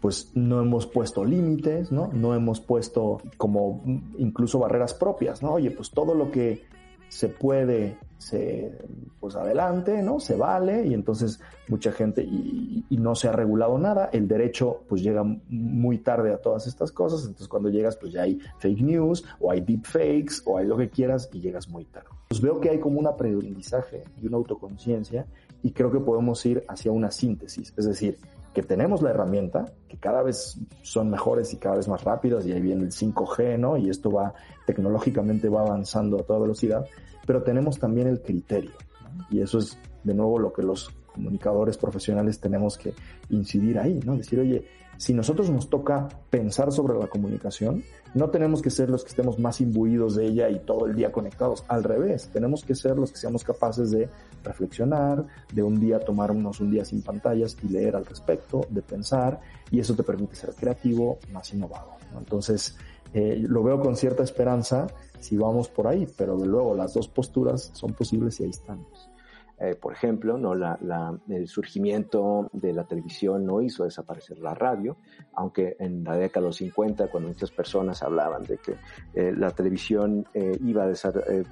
pues 0.00 0.30
no 0.34 0.60
hemos 0.60 0.86
puesto 0.86 1.24
límites, 1.24 1.90
¿no? 1.90 2.10
No 2.12 2.34
hemos 2.34 2.60
puesto 2.60 3.20
como 3.36 3.82
incluso 4.18 4.58
barreras 4.58 4.94
propias, 4.94 5.42
¿no? 5.42 5.52
Oye, 5.54 5.70
pues 5.70 5.90
todo 5.90 6.14
lo 6.14 6.30
que 6.30 6.62
se 7.08 7.28
puede, 7.28 7.98
se, 8.18 8.72
pues 9.20 9.36
adelante, 9.36 10.02
¿no? 10.02 10.20
Se 10.20 10.36
vale 10.36 10.86
y 10.86 10.94
entonces 10.94 11.40
mucha 11.68 11.92
gente 11.92 12.22
y, 12.22 12.84
no 12.90 13.14
se 13.14 13.28
ha 13.28 13.32
regulado 13.32 13.78
nada. 13.78 14.10
El 14.12 14.26
derecho 14.26 14.82
pues 14.88 15.02
llega 15.02 15.22
muy 15.48 15.98
tarde 15.98 16.32
a 16.32 16.38
todas 16.38 16.66
estas 16.66 16.90
cosas, 16.90 17.20
entonces 17.20 17.46
cuando 17.46 17.68
llegas 17.68 17.96
pues 17.96 18.12
ya 18.12 18.22
hay 18.22 18.40
fake 18.58 18.80
news 18.80 19.24
o 19.40 19.52
hay 19.52 19.60
deep 19.60 19.84
fakes 19.84 20.42
o 20.44 20.58
hay 20.58 20.66
lo 20.66 20.76
que 20.76 20.90
quieras 20.90 21.30
y 21.32 21.40
llegas 21.40 21.68
muy 21.68 21.84
tarde. 21.84 22.08
Pues 22.28 22.40
veo 22.40 22.60
que 22.60 22.70
hay 22.70 22.80
como 22.80 22.98
un 22.98 23.06
aprendizaje 23.06 24.02
y 24.20 24.26
una 24.26 24.36
autoconciencia 24.36 25.26
y 25.62 25.70
creo 25.70 25.92
que 25.92 26.00
podemos 26.00 26.44
ir 26.44 26.64
hacia 26.68 26.90
una 26.90 27.10
síntesis, 27.10 27.72
es 27.76 27.84
decir, 27.86 28.18
que 28.58 28.66
tenemos 28.66 29.02
la 29.02 29.10
herramienta, 29.10 29.66
que 29.86 29.98
cada 29.98 30.20
vez 30.20 30.58
son 30.82 31.10
mejores 31.10 31.54
y 31.54 31.58
cada 31.58 31.76
vez 31.76 31.86
más 31.86 32.02
rápidas, 32.02 32.44
y 32.44 32.50
ahí 32.50 32.60
viene 32.60 32.82
el 32.82 32.90
5G, 32.90 33.56
¿no? 33.56 33.76
Y 33.76 33.88
esto 33.88 34.10
va, 34.10 34.34
tecnológicamente 34.66 35.48
va 35.48 35.60
avanzando 35.60 36.18
a 36.18 36.24
toda 36.24 36.40
velocidad, 36.40 36.84
pero 37.24 37.44
tenemos 37.44 37.78
también 37.78 38.08
el 38.08 38.20
criterio, 38.20 38.72
Y 39.30 39.42
eso 39.42 39.58
es, 39.58 39.78
de 40.02 40.12
nuevo, 40.12 40.40
lo 40.40 40.52
que 40.52 40.64
los 40.64 40.90
comunicadores 41.14 41.78
profesionales 41.78 42.40
tenemos 42.40 42.76
que 42.76 42.94
incidir 43.30 43.78
ahí, 43.78 44.00
¿no? 44.04 44.16
Decir, 44.16 44.40
oye, 44.40 44.66
si 44.98 45.14
nosotros 45.14 45.48
nos 45.48 45.70
toca 45.70 46.08
pensar 46.28 46.72
sobre 46.72 46.98
la 46.98 47.06
comunicación, 47.06 47.84
no 48.14 48.30
tenemos 48.30 48.60
que 48.60 48.70
ser 48.70 48.90
los 48.90 49.04
que 49.04 49.10
estemos 49.10 49.38
más 49.38 49.60
imbuidos 49.60 50.16
de 50.16 50.26
ella 50.26 50.50
y 50.50 50.58
todo 50.58 50.86
el 50.86 50.96
día 50.96 51.12
conectados. 51.12 51.64
Al 51.68 51.84
revés, 51.84 52.28
tenemos 52.32 52.64
que 52.64 52.74
ser 52.74 52.96
los 52.96 53.12
que 53.12 53.16
seamos 53.16 53.44
capaces 53.44 53.92
de 53.92 54.08
reflexionar, 54.42 55.24
de 55.52 55.62
un 55.62 55.78
día 55.78 56.00
tomarnos 56.00 56.58
un 56.58 56.72
día 56.72 56.84
sin 56.84 57.02
pantallas 57.02 57.56
y 57.62 57.68
leer 57.68 57.94
al 57.94 58.06
respecto, 58.06 58.62
de 58.70 58.82
pensar, 58.82 59.40
y 59.70 59.78
eso 59.78 59.94
te 59.94 60.02
permite 60.02 60.34
ser 60.34 60.52
creativo, 60.54 61.18
más 61.32 61.54
innovado. 61.54 61.92
Entonces, 62.18 62.76
eh, 63.14 63.36
lo 63.38 63.62
veo 63.62 63.80
con 63.80 63.94
cierta 63.94 64.24
esperanza 64.24 64.88
si 65.20 65.36
vamos 65.36 65.68
por 65.68 65.86
ahí, 65.86 66.08
pero 66.16 66.36
de 66.36 66.46
luego 66.46 66.74
las 66.74 66.94
dos 66.94 67.06
posturas 67.06 67.70
son 67.72 67.92
posibles 67.92 68.40
y 68.40 68.44
ahí 68.44 68.50
estamos. 68.50 69.08
Eh, 69.60 69.74
por 69.74 69.92
ejemplo, 69.92 70.38
¿no? 70.38 70.54
La, 70.54 70.78
el 71.28 71.48
surgimiento 71.48 72.48
de 72.52 72.72
la 72.72 72.84
televisión 72.84 73.44
no 73.44 73.60
hizo 73.60 73.84
desaparecer 73.84 74.38
la 74.38 74.54
radio, 74.54 74.96
aunque 75.34 75.76
en 75.80 76.04
la 76.04 76.16
década 76.16 76.44
de 76.44 76.48
los 76.48 76.56
50, 76.56 77.08
cuando 77.08 77.30
muchas 77.30 77.50
personas 77.50 78.02
hablaban 78.02 78.44
de 78.44 78.58
que 78.58 78.76
eh, 79.14 79.32
la 79.36 79.50
televisión 79.50 80.26
eh, 80.32 80.56
iba, 80.64 80.84
a 80.84 80.92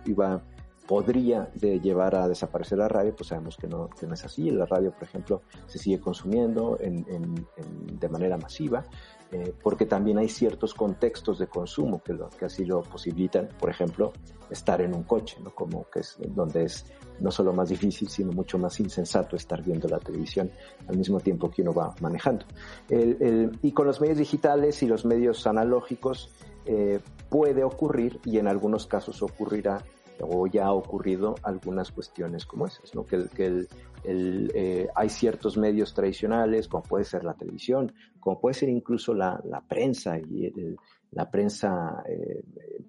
iba 0.05 0.43
podría 0.87 1.51
de 1.55 1.81
llevar 1.81 2.15
a 2.15 2.29
desaparecer 2.29 2.79
la 2.79 2.89
radio, 2.89 3.15
pues 3.15 3.29
sabemos 3.29 3.57
que 3.57 3.67
no, 3.67 3.91
no 4.01 4.15
es 4.15 4.25
así. 4.25 4.51
La 4.51 4.67
radio, 4.67 4.93
por 4.93 5.03
ejemplo, 5.03 5.43
se 5.67 5.79
sigue 5.79 6.01
consumiendo 6.01 6.79
en, 6.81 7.05
en, 7.09 7.99
de 7.99 8.09
manera 8.09 8.37
masiva, 8.37 8.85
eh, 9.33 9.53
porque 9.63 9.87
también 9.87 10.19
hay 10.19 10.29
ciertos 10.29 10.73
contextos 10.75 11.39
de 11.39 11.49
consumo 11.49 12.03
que, 12.03 12.13
lo, 12.13 12.29
que 12.31 12.45
así 12.45 12.65
lo 12.65 12.83
posibilitan. 12.83 13.49
Por 13.59 13.71
ejemplo, 13.71 14.13
estar 14.51 14.81
en 14.81 14.95
un 14.95 15.03
coche, 15.03 15.39
¿no? 15.43 15.55
Como 15.55 15.89
que 15.91 16.01
es 16.01 16.17
donde 16.29 16.65
es 16.65 16.87
no 17.19 17.31
solo 17.31 17.53
más 17.53 17.69
difícil, 17.71 18.09
sino 18.09 18.33
mucho 18.33 18.59
más 18.59 18.79
insensato 18.79 19.37
estar 19.37 19.63
viendo 19.63 19.89
la 19.89 19.99
televisión 19.99 20.51
al 20.87 20.97
mismo 20.97 21.19
tiempo 21.21 21.51
que 21.51 21.63
uno 21.63 21.73
va 21.73 21.95
manejando. 22.01 22.47
El, 22.89 23.59
y 23.63 23.73
con 23.73 23.87
los 23.87 24.01
medios 24.01 24.19
digitales 24.19 24.83
y 24.83 24.87
los 24.87 25.05
medios 25.05 25.47
analógicos 25.47 26.31
eh, 26.65 27.01
puede 27.29 27.65
ocurrir, 27.65 28.21
y 28.25 28.39
en 28.39 28.49
algunos 28.49 28.87
casos 28.87 29.23
ocurrirá, 29.23 29.85
o 30.21 30.47
ya 30.47 30.67
ha 30.67 30.73
ocurrido 30.73 31.35
algunas 31.43 31.91
cuestiones 31.91 32.47
como 32.47 32.67
esas, 32.67 32.95
¿no? 32.95 33.05
Que, 33.05 33.27
que 33.29 33.47
el, 33.47 34.51
eh, 34.55 34.89
hay 34.95 35.09
ciertos 35.09 35.57
medios 35.57 35.95
tradicionales, 35.95 36.69
como 36.69 36.83
puede 36.83 37.05
ser 37.05 37.25
la 37.25 37.35
televisión, 37.35 37.93
como 38.21 38.41
puede 38.41 38.55
ser 38.55 38.69
incluso 38.69 39.15
la, 39.15 39.41
prensa 39.69 40.19
y 40.19 40.47
el, 40.47 40.77
la 41.11 41.31
prensa 41.31 42.03
eh, 42.09 42.43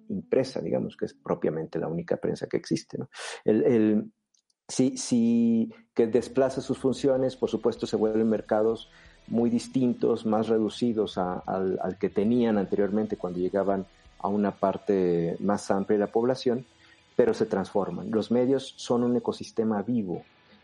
impresa, 0.08 0.60
digamos, 0.60 0.96
que 0.96 1.06
es 1.06 1.14
propiamente 1.14 1.78
la 1.78 1.88
única 1.88 2.16
prensa 2.16 2.46
que 2.46 2.56
existe, 2.56 2.98
¿no? 2.98 3.08
El, 3.44 4.10
si, 4.66 4.98
si 4.98 5.72
que 5.94 6.06
desplaza 6.06 6.60
sus 6.60 6.78
funciones, 6.78 7.36
por 7.36 7.48
supuesto, 7.48 7.86
se 7.86 7.96
vuelven 7.96 8.28
mercados 8.28 8.90
muy 9.26 9.48
distintos, 9.48 10.26
más 10.26 10.48
reducidos 10.48 11.16
a, 11.18 11.38
al 11.38 11.98
que 11.98 12.10
tenían 12.10 12.58
anteriormente 12.58 13.16
cuando 13.16 13.38
llegaban 13.38 13.86
a 14.18 14.28
una 14.28 14.52
parte 14.52 15.36
más 15.40 15.70
amplia 15.70 15.98
de 15.98 16.04
la 16.04 16.12
población 16.12 16.66
pero 17.18 17.34
se 17.34 17.46
transforman. 17.46 18.12
Los 18.12 18.30
medios 18.30 18.74
son 18.76 19.02
un 19.02 19.16
ecosistema 19.16 19.82
vivo 19.82 20.22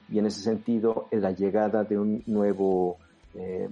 y 0.09 0.21
en 0.21 0.27
ese 0.27 0.41
sentido 0.41 1.09
la 1.11 1.33
llegada 1.33 1.83
de 1.83 1.99
un 1.99 2.23
nuevo, 2.27 2.99
eh, 3.35 3.69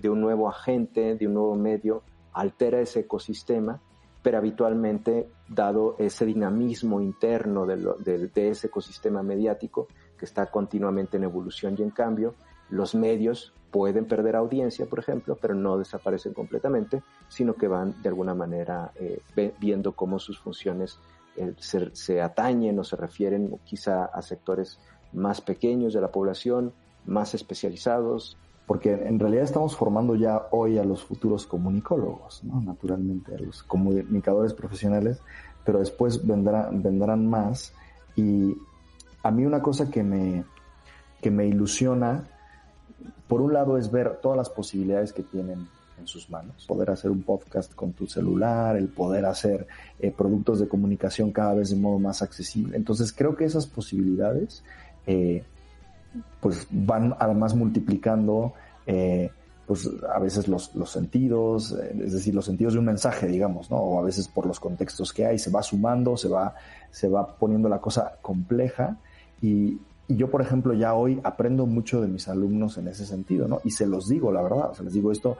de, 0.00 0.08
un 0.08 0.22
nuevo 0.22 0.48
agente, 0.48 1.16
de 1.16 1.26
un 1.26 1.34
nuevo 1.34 1.54
medio, 1.54 2.02
altera 2.32 2.80
ese 2.80 3.00
ecosistema, 3.00 3.78
pero 4.22 4.38
habitualmente, 4.38 5.28
dado 5.46 5.96
ese 5.98 6.24
dinamismo 6.24 6.98
interno 7.02 7.66
de, 7.66 8.30
de 8.32 8.48
ese 8.48 8.68
ecosistema 8.68 9.22
mediático 9.22 9.88
que 10.18 10.24
está 10.24 10.46
continuamente 10.46 11.18
en 11.18 11.24
evolución 11.24 11.76
y 11.78 11.82
en 11.82 11.90
cambio, 11.90 12.36
los 12.70 12.94
medios 12.94 13.52
pueden 13.70 14.06
perder 14.06 14.36
audiencia, 14.36 14.86
por 14.86 15.00
ejemplo, 15.00 15.36
pero 15.38 15.54
no 15.54 15.76
desaparecen 15.76 16.32
completamente, 16.32 17.02
sino 17.28 17.52
que 17.52 17.68
van 17.68 18.00
de 18.00 18.08
alguna 18.08 18.34
manera 18.34 18.92
eh, 18.94 19.20
viendo 19.58 19.92
cómo 19.92 20.18
sus 20.18 20.38
funciones 20.38 20.98
eh, 21.36 21.54
se, 21.58 22.20
atañen 22.20 22.78
o 22.78 22.84
se 22.84 22.96
refieren 22.96 23.58
quizá 23.64 24.04
a 24.04 24.22
sectores 24.22 24.78
más 25.12 25.40
pequeños 25.40 25.94
de 25.94 26.00
la 26.00 26.10
población, 26.10 26.72
más 27.06 27.34
especializados. 27.34 28.36
Porque 28.66 28.92
en 28.92 29.18
realidad 29.18 29.44
estamos 29.44 29.76
formando 29.76 30.14
ya 30.14 30.48
hoy 30.50 30.78
a 30.78 30.84
los 30.84 31.04
futuros 31.04 31.46
comunicólogos, 31.46 32.42
¿no? 32.44 32.62
naturalmente, 32.62 33.34
a 33.34 33.38
los 33.38 33.62
comunicadores 33.62 34.54
profesionales, 34.54 35.20
pero 35.66 35.80
después 35.80 36.26
vendrán, 36.26 36.82
vendrán 36.82 37.26
más. 37.26 37.74
Y 38.16 38.56
a 39.22 39.30
mí 39.30 39.44
una 39.44 39.60
cosa 39.60 39.90
que 39.90 40.02
me, 40.02 40.44
que 41.20 41.30
me 41.30 41.46
ilusiona, 41.46 42.26
por 43.28 43.42
un 43.42 43.52
lado, 43.52 43.76
es 43.76 43.90
ver 43.90 44.18
todas 44.22 44.38
las 44.38 44.48
posibilidades 44.48 45.12
que 45.12 45.22
tienen 45.22 45.68
en 45.98 46.06
sus 46.06 46.30
manos. 46.30 46.64
Poder 46.66 46.90
hacer 46.90 47.10
un 47.10 47.22
podcast 47.22 47.74
con 47.74 47.92
tu 47.92 48.06
celular, 48.06 48.76
el 48.76 48.88
poder 48.88 49.26
hacer 49.26 49.66
eh, 49.98 50.10
productos 50.10 50.60
de 50.60 50.68
comunicación 50.68 51.32
cada 51.32 51.54
vez 51.54 51.70
de 51.70 51.76
modo 51.76 51.98
más 51.98 52.22
accesible. 52.22 52.76
Entonces 52.76 53.12
creo 53.12 53.36
que 53.36 53.44
esas 53.44 53.66
posibilidades 53.66 54.62
eh, 55.06 55.44
pues 56.40 56.66
van 56.70 57.14
además 57.18 57.54
multiplicando 57.54 58.54
eh, 58.86 59.30
pues 59.66 59.88
a 60.14 60.18
veces 60.18 60.46
los, 60.46 60.74
los 60.74 60.90
sentidos, 60.90 61.72
es 61.72 62.12
decir, 62.12 62.34
los 62.34 62.44
sentidos 62.44 62.74
de 62.74 62.80
un 62.80 62.84
mensaje, 62.84 63.26
digamos, 63.26 63.70
¿no? 63.70 63.78
O 63.78 63.98
a 63.98 64.02
veces 64.02 64.28
por 64.28 64.46
los 64.46 64.60
contextos 64.60 65.12
que 65.12 65.24
hay, 65.24 65.38
se 65.38 65.50
va 65.50 65.62
sumando, 65.62 66.16
se 66.16 66.28
va, 66.28 66.54
se 66.90 67.08
va 67.08 67.26
poniendo 67.26 67.68
la 67.68 67.80
cosa 67.80 68.18
compleja 68.20 68.98
y, 69.40 69.78
yo, 70.06 70.30
por 70.30 70.42
ejemplo, 70.42 70.74
ya 70.74 70.92
hoy 70.92 71.18
aprendo 71.24 71.64
mucho 71.64 72.02
de 72.02 72.08
mis 72.08 72.28
alumnos 72.28 72.76
en 72.76 72.88
ese 72.88 73.06
sentido, 73.06 73.48
¿no? 73.48 73.62
Y 73.64 73.70
se 73.70 73.86
los 73.86 74.06
digo, 74.06 74.30
la 74.30 74.42
verdad, 74.42 74.70
o 74.70 74.74
sea, 74.74 74.84
les 74.84 74.92
digo 74.92 75.10
esto, 75.10 75.38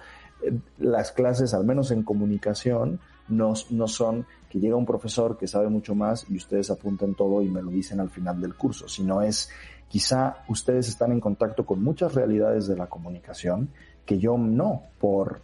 las 0.78 1.12
clases, 1.12 1.54
al 1.54 1.64
menos 1.64 1.90
en 1.90 2.02
comunicación, 2.02 3.00
no, 3.28 3.54
no 3.70 3.88
son 3.88 4.26
que 4.50 4.60
llega 4.60 4.76
un 4.76 4.86
profesor 4.86 5.36
que 5.38 5.48
sabe 5.48 5.68
mucho 5.68 5.94
más 5.94 6.26
y 6.28 6.36
ustedes 6.36 6.70
apunten 6.70 7.14
todo 7.14 7.42
y 7.42 7.48
me 7.48 7.62
lo 7.62 7.70
dicen 7.70 8.00
al 8.00 8.10
final 8.10 8.40
del 8.40 8.54
curso, 8.54 8.88
sino 8.88 9.22
es 9.22 9.50
quizá 9.88 10.36
ustedes 10.48 10.88
están 10.88 11.12
en 11.12 11.20
contacto 11.20 11.64
con 11.64 11.82
muchas 11.82 12.14
realidades 12.14 12.66
de 12.66 12.76
la 12.76 12.86
comunicación 12.86 13.70
que 14.04 14.18
yo 14.18 14.36
no, 14.36 14.82
por, 15.00 15.40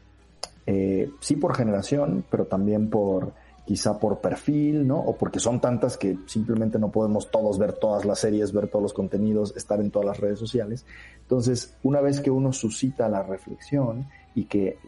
eh, 0.67 1.11
sí 1.21 1.37
por 1.37 1.57
generación, 1.57 2.25
pero 2.31 2.45
también 2.45 2.91
por 2.91 3.33
quizá 3.65 3.99
por 3.99 4.21
perfil, 4.21 4.87
¿no? 4.87 4.99
O 4.99 5.17
porque 5.17 5.39
son 5.39 5.61
tantas 5.61 5.97
que 5.97 6.19
simplemente 6.27 6.79
no 6.79 6.91
podemos 6.91 7.31
todos 7.31 7.59
ver 7.59 7.75
todas 7.75 8.05
las 8.05 8.19
series, 8.19 8.53
ver 8.53 8.69
todos 8.69 8.83
los 8.83 8.93
contenidos, 8.93 9.57
estar 9.57 9.81
en 9.81 9.91
todas 9.91 10.07
las 10.07 10.19
redes 10.19 10.39
sociales. 10.39 10.85
Entonces, 11.23 11.77
una 11.83 12.01
vez 12.01 12.21
que 12.21 12.31
uno 12.31 12.53
suscita 12.53 13.09
la 13.09 13.23
reflexión 13.23 14.09
y 14.35 14.45
que 14.45 14.79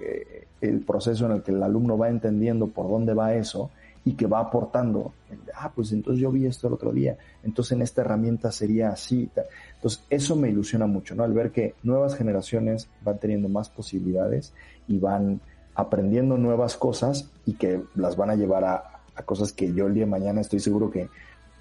eh, 0.00 0.46
el 0.60 0.80
proceso 0.80 1.26
en 1.26 1.32
el 1.32 1.42
que 1.42 1.52
el 1.52 1.62
alumno 1.62 1.96
va 1.98 2.08
entendiendo 2.08 2.68
por 2.68 2.88
dónde 2.88 3.14
va 3.14 3.34
eso 3.34 3.70
y 4.04 4.14
que 4.14 4.26
va 4.26 4.40
aportando, 4.40 5.12
ah, 5.54 5.70
pues 5.72 5.92
entonces 5.92 6.20
yo 6.20 6.32
vi 6.32 6.46
esto 6.46 6.66
el 6.66 6.74
otro 6.74 6.90
día, 6.90 7.16
entonces 7.44 7.72
en 7.72 7.82
esta 7.82 8.00
herramienta 8.00 8.50
sería 8.50 8.88
así. 8.88 9.30
Entonces, 9.76 10.04
eso 10.10 10.34
me 10.34 10.48
ilusiona 10.48 10.86
mucho, 10.86 11.14
¿no? 11.14 11.22
Al 11.22 11.32
ver 11.32 11.52
que 11.52 11.74
nuevas 11.84 12.16
generaciones 12.16 12.88
van 13.04 13.18
teniendo 13.18 13.48
más 13.48 13.68
posibilidades 13.68 14.52
y 14.88 14.98
van 14.98 15.40
aprendiendo 15.74 16.36
nuevas 16.36 16.76
cosas 16.76 17.30
y 17.46 17.54
que 17.54 17.82
las 17.94 18.16
van 18.16 18.30
a 18.30 18.34
llevar 18.34 18.64
a, 18.64 18.88
cosas 19.24 19.52
que 19.52 19.72
yo 19.72 19.86
el 19.86 19.94
día 19.94 20.04
de 20.04 20.10
mañana 20.10 20.40
estoy 20.40 20.58
seguro 20.58 20.90
que 20.90 21.08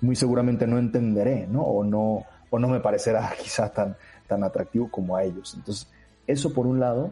muy 0.01 0.15
seguramente 0.15 0.65
no 0.65 0.79
entenderé, 0.79 1.47
¿no? 1.47 1.61
O 1.61 1.83
no, 1.83 2.23
o 2.49 2.59
no 2.59 2.67
me 2.67 2.79
parecerá 2.79 3.31
quizá 3.41 3.71
tan, 3.71 3.95
tan 4.27 4.43
atractivo 4.43 4.89
como 4.89 5.15
a 5.15 5.23
ellos. 5.23 5.53
Entonces, 5.55 5.87
eso 6.25 6.53
por 6.53 6.65
un 6.65 6.79
lado, 6.79 7.11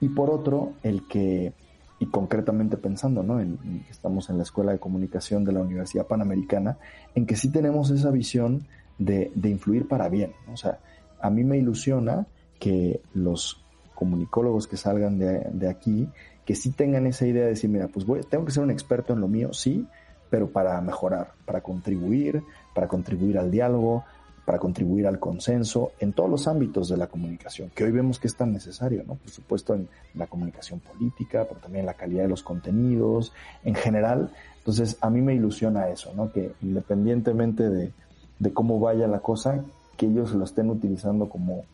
y 0.00 0.08
por 0.08 0.30
otro, 0.30 0.74
el 0.82 1.08
que, 1.08 1.52
y 1.98 2.06
concretamente 2.06 2.76
pensando, 2.76 3.22
¿no? 3.22 3.40
En, 3.40 3.84
estamos 3.90 4.30
en 4.30 4.36
la 4.36 4.44
Escuela 4.44 4.72
de 4.72 4.78
Comunicación 4.78 5.44
de 5.44 5.52
la 5.52 5.60
Universidad 5.60 6.06
Panamericana, 6.06 6.78
en 7.14 7.26
que 7.26 7.34
sí 7.34 7.50
tenemos 7.50 7.90
esa 7.90 8.10
visión 8.10 8.66
de, 8.98 9.32
de 9.34 9.48
influir 9.48 9.88
para 9.88 10.08
bien, 10.08 10.32
O 10.52 10.56
sea, 10.56 10.78
a 11.20 11.30
mí 11.30 11.44
me 11.44 11.56
ilusiona 11.56 12.26
que 12.58 13.00
los 13.14 13.60
comunicólogos 13.94 14.68
que 14.68 14.76
salgan 14.76 15.18
de, 15.18 15.40
de 15.52 15.68
aquí 15.68 16.08
que 16.48 16.54
sí 16.54 16.70
tengan 16.70 17.06
esa 17.06 17.26
idea 17.26 17.42
de 17.42 17.50
decir, 17.50 17.68
mira, 17.68 17.88
pues 17.88 18.06
voy, 18.06 18.22
tengo 18.22 18.46
que 18.46 18.52
ser 18.52 18.62
un 18.62 18.70
experto 18.70 19.12
en 19.12 19.20
lo 19.20 19.28
mío, 19.28 19.52
sí, 19.52 19.86
pero 20.30 20.48
para 20.48 20.80
mejorar, 20.80 21.32
para 21.44 21.60
contribuir, 21.60 22.42
para 22.74 22.88
contribuir 22.88 23.36
al 23.36 23.50
diálogo, 23.50 24.06
para 24.46 24.58
contribuir 24.58 25.06
al 25.06 25.18
consenso 25.18 25.92
en 26.00 26.14
todos 26.14 26.30
los 26.30 26.48
ámbitos 26.48 26.88
de 26.88 26.96
la 26.96 27.08
comunicación, 27.08 27.70
que 27.74 27.84
hoy 27.84 27.90
vemos 27.90 28.18
que 28.18 28.28
es 28.28 28.34
tan 28.34 28.50
necesario, 28.50 29.04
¿no? 29.06 29.16
Por 29.16 29.28
supuesto 29.28 29.74
en 29.74 29.90
la 30.14 30.26
comunicación 30.26 30.80
política, 30.80 31.44
pero 31.46 31.60
también 31.60 31.80
en 31.80 31.86
la 31.86 31.92
calidad 31.92 32.22
de 32.22 32.30
los 32.30 32.42
contenidos, 32.42 33.34
en 33.62 33.74
general. 33.74 34.30
Entonces, 34.56 34.96
a 35.02 35.10
mí 35.10 35.20
me 35.20 35.34
ilusiona 35.34 35.90
eso, 35.90 36.14
¿no? 36.14 36.32
Que 36.32 36.52
independientemente 36.62 37.68
de, 37.68 37.92
de 38.38 38.52
cómo 38.54 38.80
vaya 38.80 39.06
la 39.06 39.20
cosa, 39.20 39.62
que 39.98 40.06
ellos 40.06 40.32
lo 40.32 40.44
estén 40.44 40.70
utilizando 40.70 41.28
como 41.28 41.66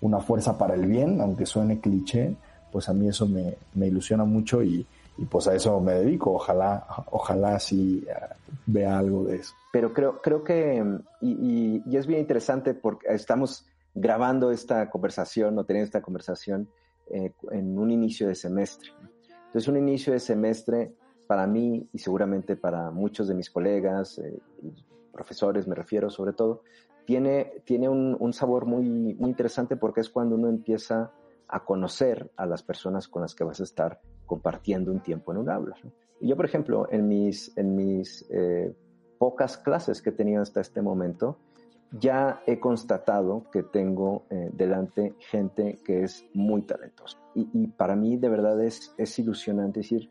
una 0.00 0.20
fuerza 0.20 0.56
para 0.56 0.74
el 0.74 0.86
bien, 0.86 1.20
aunque 1.20 1.46
suene 1.46 1.80
cliché, 1.80 2.36
pues 2.70 2.88
a 2.88 2.92
mí 2.92 3.08
eso 3.08 3.26
me, 3.26 3.56
me 3.74 3.86
ilusiona 3.86 4.24
mucho 4.24 4.62
y, 4.62 4.86
y, 5.18 5.24
pues 5.26 5.46
a 5.48 5.54
eso 5.54 5.80
me 5.80 5.94
dedico. 5.94 6.32
Ojalá, 6.32 6.86
ojalá 7.10 7.58
sí 7.58 8.04
eh, 8.08 8.14
vea 8.66 8.98
algo 8.98 9.24
de 9.24 9.36
eso. 9.36 9.54
Pero 9.72 9.92
creo, 9.92 10.20
creo 10.20 10.42
que, 10.42 10.84
y, 11.20 11.82
y, 11.86 11.96
es 11.96 12.06
bien 12.06 12.20
interesante 12.20 12.74
porque 12.74 13.06
estamos 13.08 13.66
grabando 13.94 14.50
esta 14.50 14.88
conversación 14.90 15.58
o 15.58 15.64
teniendo 15.64 15.86
esta 15.86 16.02
conversación 16.02 16.68
eh, 17.10 17.32
en 17.50 17.78
un 17.78 17.90
inicio 17.90 18.28
de 18.28 18.34
semestre. 18.34 18.90
Entonces, 19.46 19.68
un 19.68 19.76
inicio 19.76 20.12
de 20.12 20.20
semestre 20.20 20.92
para 21.26 21.46
mí 21.46 21.88
y 21.92 21.98
seguramente 21.98 22.56
para 22.56 22.90
muchos 22.90 23.28
de 23.28 23.34
mis 23.34 23.50
colegas, 23.50 24.18
eh, 24.18 24.38
profesores 25.12 25.66
me 25.66 25.74
refiero 25.74 26.10
sobre 26.10 26.32
todo, 26.32 26.62
tiene, 27.04 27.52
tiene 27.64 27.88
un, 27.88 28.16
un, 28.18 28.32
sabor 28.32 28.66
muy, 28.66 28.84
muy 28.84 29.30
interesante 29.30 29.76
porque 29.76 30.00
es 30.00 30.08
cuando 30.08 30.36
uno 30.36 30.48
empieza 30.48 31.10
a 31.50 31.64
conocer 31.64 32.30
a 32.36 32.46
las 32.46 32.62
personas 32.62 33.08
con 33.08 33.22
las 33.22 33.34
que 33.34 33.44
vas 33.44 33.60
a 33.60 33.64
estar 33.64 34.00
compartiendo 34.26 34.92
un 34.92 35.00
tiempo 35.00 35.32
en 35.32 35.38
un 35.38 35.50
aula. 35.50 35.74
Y 36.20 36.28
yo, 36.28 36.36
por 36.36 36.44
ejemplo, 36.44 36.86
en 36.90 37.08
mis, 37.08 37.56
en 37.56 37.74
mis 37.74 38.26
eh, 38.30 38.74
pocas 39.18 39.58
clases 39.58 40.00
que 40.02 40.10
he 40.10 40.12
tenido 40.12 40.42
hasta 40.42 40.60
este 40.60 40.82
momento, 40.82 41.38
ya 41.92 42.42
he 42.46 42.60
constatado 42.60 43.44
que 43.50 43.62
tengo 43.64 44.26
eh, 44.30 44.50
delante 44.52 45.14
gente 45.18 45.80
que 45.84 46.04
es 46.04 46.24
muy 46.34 46.62
talentosa. 46.62 47.18
Y, 47.34 47.48
y, 47.52 47.66
para 47.68 47.96
mí 47.96 48.16
de 48.16 48.28
verdad 48.28 48.62
es, 48.62 48.94
es 48.96 49.18
ilusionante 49.18 49.80
decir, 49.80 50.10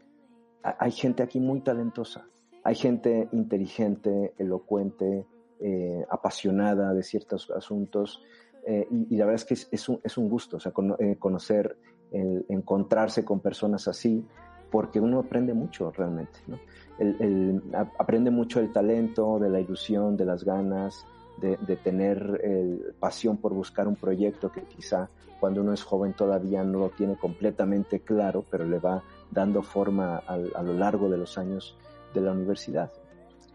hay 0.62 0.91
gente 0.91 1.24
aquí 1.24 1.39
muy 1.39 1.62
talentosa, 1.62 2.27
hay 2.63 2.75
gente 2.75 3.29
inteligente, 3.31 4.34
elocuente, 4.38 5.25
eh, 5.62 6.05
apasionada 6.10 6.93
de 6.93 7.03
ciertos 7.03 7.49
asuntos, 7.52 8.21
eh, 8.65 8.88
y, 8.89 9.15
la 9.15 9.26
verdad 9.26 9.41
es 9.41 9.45
que 9.45 9.76
es, 9.76 9.89
un, 9.89 10.00
es 10.04 10.17
un, 10.17 10.30
gusto, 10.30 10.58
o 10.58 10.60
sea, 10.60 10.72
eh, 11.00 11.15
conocer, 11.17 11.78
el, 12.12 12.45
encontrarse 12.50 13.24
con 13.24 13.39
personas 13.39 13.88
así, 13.88 14.26
porque 14.72 15.00
uno 15.00 15.19
aprende 15.19 15.54
mucho 15.54 15.91
realmente, 15.91 16.39
aprende 17.98 18.30
mucho 18.30 18.60
del 18.60 18.72
talento, 18.72 19.39
de 19.39 19.50
la 19.50 19.60
ilusión, 19.60 20.15
de 20.15 20.26
las 20.26 20.43
ganas, 20.43 21.06
de, 21.41 21.58
tener 21.78 22.93
pasión 23.00 23.38
por 23.38 23.54
buscar 23.54 23.88
un 23.88 23.95
proyecto 23.95 24.52
que 24.52 24.63
quizá 24.63 25.10
cuando 25.39 25.62
uno 25.62 25.74
es 25.74 25.84
joven 25.84 26.13
todavía 26.13 26.63
no 26.63 26.80
lo 26.80 26.89
tiene 26.89 27.15
completamente 27.15 28.02
claro, 28.02 28.45
pero 28.52 28.65
le 28.65 28.78
va 28.78 29.02
dando 29.32 29.63
forma 29.63 30.17
a, 30.17 30.34
a 30.34 30.62
lo 30.62 30.74
largo 30.74 31.10
de 31.10 31.17
los 31.17 31.38
años 31.38 31.76
de 32.13 32.22
la 32.22 32.34
universidad. 32.34 32.91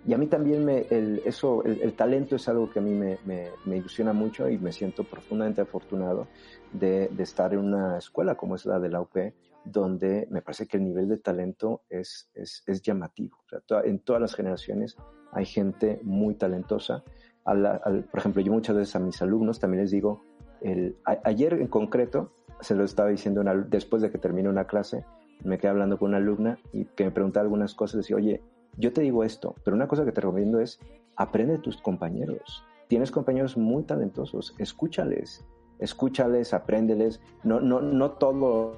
Y 0.07 0.13
a 0.13 0.19
mí 0.19 0.27
también 0.27 0.65
me, 0.65 0.87
el, 0.91 1.23
eso, 1.25 1.65
el, 1.65 1.95
talento 1.95 2.37
es 2.37 2.47
algo 2.49 2.71
que 2.71 2.79
a 2.79 2.83
mí 2.83 2.93
me, 2.93 3.19
me, 3.25 3.49
me, 3.65 3.79
ilusiona 3.79 4.13
mucho 4.13 4.49
y 4.51 4.59
me 4.59 4.71
siento 4.71 5.05
profundamente 5.05 5.63
afortunado 5.63 6.29
de, 6.73 7.09
de, 7.09 7.23
estar 7.23 7.55
en 7.55 7.61
una 7.61 7.97
escuela 7.97 8.35
como 8.35 8.55
es 8.55 8.67
la 8.67 8.79
de 8.79 8.91
la 8.91 9.01
UP, 9.01 9.17
donde 9.65 10.29
me 10.31 10.43
parece 10.43 10.67
que 10.67 10.77
el 10.77 10.85
nivel 10.85 11.09
de 11.09 11.17
talento 11.17 11.83
es, 11.89 12.29
es, 12.35 12.63
es 12.67 12.83
llamativo. 12.83 13.39
O 13.47 13.49
sea, 13.67 13.81
en 13.83 13.99
todas 14.01 14.21
las 14.21 14.35
generaciones 14.35 14.97
hay 15.33 15.47
gente 15.47 16.01
muy 16.03 16.35
talentosa. 16.35 17.03
Al, 17.45 18.05
por 18.11 18.21
ejemplo, 18.21 18.43
yo 18.43 18.53
muchas 18.53 18.77
veces 18.77 18.95
a 18.97 19.01
mis 19.01 19.21
alumnos 19.23 19.59
también 19.59 19.83
les 19.83 19.91
digo, 19.91 20.23
el, 20.61 20.97
ayer 21.05 21.55
en 21.55 21.69
concreto, 21.69 22.33
se 22.61 22.75
lo 22.75 22.85
estaba 22.85 23.09
diciendo 23.09 23.41
una, 23.41 23.55
después 23.55 24.03
de 24.03 24.11
que 24.11 24.19
terminé 24.19 24.49
una 24.49 24.67
clase, 24.67 25.05
me 25.43 25.59
quedé 25.59 25.71
hablando 25.71 25.99
con 25.99 26.09
una 26.09 26.19
alumna 26.19 26.59
y 26.73 26.85
que 26.85 27.05
me 27.05 27.11
preguntaba 27.11 27.43
algunas 27.43 27.75
cosas, 27.75 27.99
decía, 27.99 28.17
oye, 28.17 28.43
yo 28.77 28.93
te 28.93 29.03
digo 29.03 29.25
esto, 29.25 29.55
pero 29.65 29.77
una 29.77 29.89
cosa 29.89 30.05
que 30.05 30.13
te 30.13 30.21
recomiendo 30.21 30.61
es 30.61 30.81
aprende 31.17 31.55
de 31.55 31.59
tus 31.61 31.77
compañeros. 31.77 32.65
Tienes 32.89 33.11
compañeros 33.11 33.57
muy 33.57 33.85
talentosos, 33.85 34.55
escúchales, 34.59 35.45
escúchales, 35.79 36.53
apréndeles. 36.53 37.21
No, 37.43 37.61
no, 37.61 37.81
no 37.81 38.13
todo, 38.13 38.77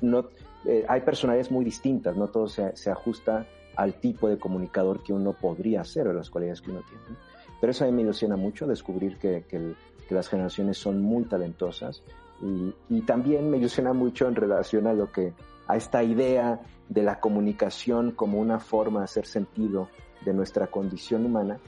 no, 0.00 0.26
eh, 0.64 0.84
hay 0.88 1.00
personalidades 1.00 1.50
muy 1.50 1.64
distintas, 1.64 2.16
no 2.16 2.28
todo 2.28 2.48
se, 2.48 2.76
se, 2.76 2.90
ajusta 2.90 3.46
al 3.76 3.94
tipo 3.94 4.28
de 4.28 4.38
comunicador 4.38 5.02
que 5.02 5.12
uno 5.12 5.32
podría 5.32 5.84
ser 5.84 6.08
o 6.08 6.12
las 6.12 6.30
cualidades 6.30 6.60
que 6.60 6.70
uno 6.70 6.82
tiene. 6.88 7.18
Pero 7.60 7.70
eso 7.70 7.84
a 7.84 7.86
mí 7.88 7.92
me 7.92 8.02
ilusiona 8.02 8.36
mucho 8.36 8.66
descubrir 8.66 9.18
que, 9.18 9.44
que, 9.48 9.74
las 10.08 10.28
generaciones 10.28 10.78
son 10.78 11.02
muy 11.02 11.24
talentosas 11.24 12.04
y, 12.40 12.72
y 12.88 13.00
también 13.00 13.50
me 13.50 13.56
ilusiona 13.56 13.92
mucho 13.92 14.28
en 14.28 14.36
relación 14.36 14.86
a 14.86 14.92
lo 14.92 15.10
que 15.10 15.32
a 15.66 15.76
esta 15.76 16.02
idea 16.02 16.60
de 16.88 17.02
la 17.02 17.20
comunicación 17.20 18.12
como 18.12 18.38
una 18.38 18.58
forma 18.60 19.00
de 19.00 19.04
hacer 19.04 19.26
sentido 19.26 19.88
de 20.24 20.32
nuestra 20.32 20.68
condición 20.68 21.26
humana, 21.26 21.60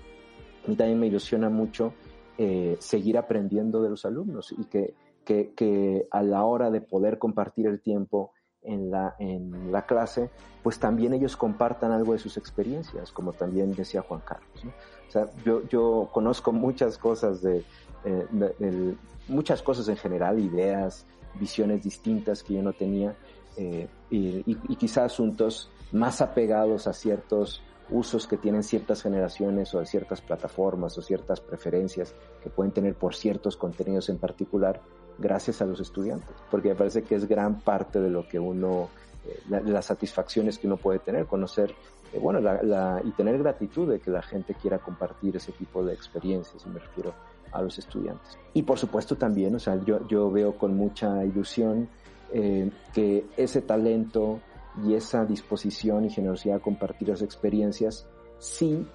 a 0.64 0.68
mí 0.68 0.76
también 0.76 1.00
me 1.00 1.06
ilusiona 1.06 1.48
mucho 1.48 1.94
eh, 2.36 2.76
seguir 2.78 3.18
aprendiendo 3.18 3.82
de 3.82 3.90
los 3.90 4.04
alumnos 4.04 4.54
y 4.56 4.64
que, 4.66 4.94
que, 5.24 5.52
que, 5.54 6.06
a 6.10 6.22
la 6.22 6.44
hora 6.44 6.70
de 6.70 6.80
poder 6.80 7.18
compartir 7.18 7.66
el 7.66 7.80
tiempo 7.80 8.32
en 8.62 8.90
la, 8.90 9.14
en 9.18 9.72
la 9.72 9.86
clase, 9.86 10.30
pues 10.62 10.78
también 10.78 11.14
ellos 11.14 11.36
compartan 11.36 11.92
algo 11.92 12.12
de 12.12 12.18
sus 12.18 12.36
experiencias, 12.36 13.12
como 13.12 13.32
también 13.32 13.72
decía 13.74 14.02
Juan 14.02 14.20
Carlos. 14.24 14.64
O 15.08 15.10
sea, 15.10 15.28
yo, 15.44 15.66
yo 15.68 16.08
conozco 16.12 16.52
muchas 16.52 16.98
cosas 16.98 17.40
de, 17.40 17.64
eh, 18.04 18.26
de, 18.30 18.94
muchas 19.28 19.62
cosas 19.62 19.88
en 19.88 19.96
general, 19.96 20.38
ideas, 20.38 21.06
visiones 21.40 21.82
distintas 21.82 22.42
que 22.42 22.54
yo 22.54 22.62
no 22.62 22.72
tenía, 22.72 23.16
eh, 23.58 23.88
y, 24.08 24.44
y, 24.46 24.76
quizá 24.76 25.04
asuntos 25.04 25.68
más 25.90 26.20
apegados 26.20 26.86
a 26.86 26.92
ciertos 26.92 27.60
usos 27.90 28.28
que 28.28 28.36
tienen 28.36 28.62
ciertas 28.62 29.02
generaciones 29.02 29.74
o 29.74 29.84
ciertas 29.84 30.20
plataformas 30.20 30.96
o 30.96 31.02
ciertas 31.02 31.40
preferencias 31.40 32.14
que 32.40 32.50
pueden 32.50 32.72
tener 32.72 32.94
por 32.94 33.16
ciertos 33.16 33.56
contenidos 33.56 34.10
en 34.10 34.18
particular 34.18 34.80
gracias 35.18 35.60
a 35.60 35.66
los 35.66 35.80
estudiantes, 35.80 36.30
porque 36.50 36.68
me 36.68 36.76
parece 36.76 37.02
que 37.02 37.16
es 37.16 37.26
gran 37.26 37.60
parte 37.60 38.00
de 38.00 38.10
lo 38.10 38.28
que 38.28 38.38
uno, 38.38 38.88
eh, 39.26 39.40
la, 39.48 39.60
las 39.60 39.86
satisfacciones 39.86 40.58
que 40.58 40.68
uno 40.68 40.76
puede 40.76 41.00
tener, 41.00 41.26
conocer, 41.26 41.74
eh, 42.12 42.20
bueno, 42.20 42.40
la, 42.40 42.62
la, 42.62 43.02
y 43.02 43.10
tener 43.10 43.38
gratitud 43.38 43.90
de 43.90 43.98
que 43.98 44.12
la 44.12 44.22
gente 44.22 44.54
quiera 44.54 44.78
compartir 44.78 45.34
ese 45.36 45.50
tipo 45.50 45.84
de 45.84 45.94
experiencias, 45.94 46.64
y 46.64 46.68
me 46.68 46.78
refiero 46.78 47.12
a 47.50 47.62
los 47.62 47.78
estudiantes. 47.78 48.38
Y 48.54 48.62
por 48.62 48.78
supuesto 48.78 49.16
también, 49.16 49.54
o 49.54 49.58
sea, 49.58 49.82
yo, 49.84 50.06
yo 50.06 50.30
veo 50.30 50.56
con 50.56 50.76
mucha 50.76 51.24
ilusión 51.24 51.88
eh, 52.32 52.70
que 52.92 53.26
ese 53.36 53.62
talento 53.62 54.40
y 54.84 54.94
esa 54.94 55.24
disposición 55.24 56.04
y 56.04 56.10
generosidad 56.10 56.56
a 56.56 56.60
compartir 56.60 57.08
las 57.08 57.22
experiencias 57.22 58.08
sí 58.38 58.86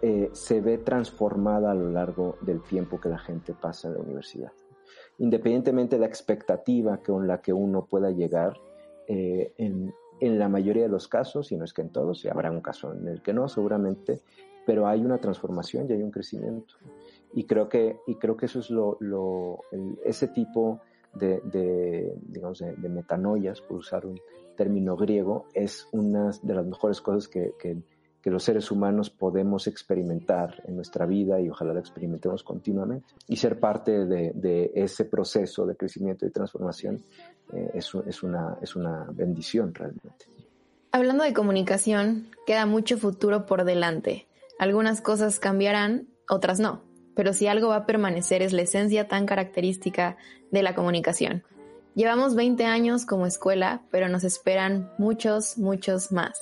eh, 0.00 0.30
se 0.32 0.60
ve 0.60 0.78
transformada 0.78 1.72
a 1.72 1.74
lo 1.74 1.90
largo 1.90 2.36
del 2.40 2.62
tiempo 2.62 3.00
que 3.00 3.08
la 3.08 3.18
gente 3.18 3.54
pasa 3.54 3.88
en 3.88 3.94
la 3.94 4.00
universidad. 4.00 4.52
Independientemente 5.18 5.96
de 5.96 6.00
la 6.00 6.06
expectativa 6.06 6.98
con 6.98 7.26
la 7.26 7.40
que 7.40 7.52
uno 7.52 7.86
pueda 7.86 8.10
llegar, 8.10 8.56
eh, 9.08 9.52
en, 9.58 9.92
en 10.20 10.38
la 10.38 10.48
mayoría 10.48 10.84
de 10.84 10.88
los 10.88 11.08
casos, 11.08 11.50
y 11.50 11.56
no 11.56 11.64
es 11.64 11.72
que 11.72 11.82
en 11.82 11.90
todos, 11.90 12.24
y 12.24 12.28
habrá 12.28 12.50
un 12.50 12.60
caso 12.60 12.92
en 12.92 13.08
el 13.08 13.22
que 13.22 13.32
no, 13.32 13.48
seguramente, 13.48 14.20
pero 14.64 14.86
hay 14.86 15.04
una 15.04 15.18
transformación 15.18 15.86
y 15.88 15.94
hay 15.94 16.02
un 16.02 16.10
crecimiento. 16.10 16.74
Y 17.32 17.44
creo 17.44 17.68
que, 17.68 17.98
y 18.06 18.16
creo 18.16 18.36
que 18.36 18.46
eso 18.46 18.60
es 18.60 18.70
lo, 18.70 18.96
lo 19.00 19.60
ese 20.04 20.28
tipo 20.28 20.80
de, 21.18 21.40
de 21.44 22.14
digamos, 22.22 22.58
de, 22.58 22.88
metanoias, 22.88 23.60
por 23.60 23.78
usar 23.78 24.06
un 24.06 24.18
término 24.56 24.96
griego, 24.96 25.46
es 25.54 25.88
una 25.92 26.30
de 26.42 26.54
las 26.54 26.66
mejores 26.66 27.00
cosas 27.00 27.28
que, 27.28 27.52
que, 27.58 27.76
que, 28.20 28.30
los 28.30 28.42
seres 28.42 28.70
humanos 28.70 29.10
podemos 29.10 29.66
experimentar 29.66 30.62
en 30.66 30.76
nuestra 30.76 31.06
vida 31.06 31.40
y 31.40 31.48
ojalá 31.48 31.74
la 31.74 31.80
experimentemos 31.80 32.42
continuamente. 32.42 33.14
Y 33.28 33.36
ser 33.36 33.60
parte 33.60 34.06
de, 34.06 34.32
de 34.34 34.72
ese 34.74 35.04
proceso 35.04 35.66
de 35.66 35.76
crecimiento 35.76 36.26
y 36.26 36.30
transformación 36.30 37.02
eh, 37.52 37.70
es, 37.74 37.92
es, 38.06 38.22
una, 38.22 38.58
es 38.60 38.76
una 38.76 39.06
bendición 39.12 39.74
realmente. 39.74 40.26
Hablando 40.90 41.24
de 41.24 41.32
comunicación, 41.32 42.28
queda 42.46 42.66
mucho 42.66 42.98
futuro 42.98 43.46
por 43.46 43.64
delante. 43.64 44.26
Algunas 44.58 45.00
cosas 45.00 45.38
cambiarán, 45.38 46.08
otras 46.28 46.58
no. 46.60 46.87
Pero 47.18 47.32
si 47.32 47.48
algo 47.48 47.70
va 47.70 47.78
a 47.78 47.84
permanecer 47.84 48.42
es 48.42 48.52
la 48.52 48.62
esencia 48.62 49.08
tan 49.08 49.26
característica 49.26 50.16
de 50.52 50.62
la 50.62 50.76
comunicación. 50.76 51.42
Llevamos 51.96 52.36
20 52.36 52.64
años 52.64 53.06
como 53.06 53.26
escuela, 53.26 53.82
pero 53.90 54.08
nos 54.08 54.22
esperan 54.22 54.92
muchos, 54.98 55.58
muchos 55.58 56.12
más. 56.12 56.40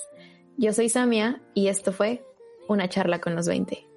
Yo 0.55 0.73
soy 0.73 0.89
Samia 0.89 1.41
y 1.55 1.69
esto 1.69 1.91
fue 1.91 2.23
una 2.67 2.87
charla 2.89 3.19
con 3.19 3.35
los 3.35 3.47
20. 3.47 3.87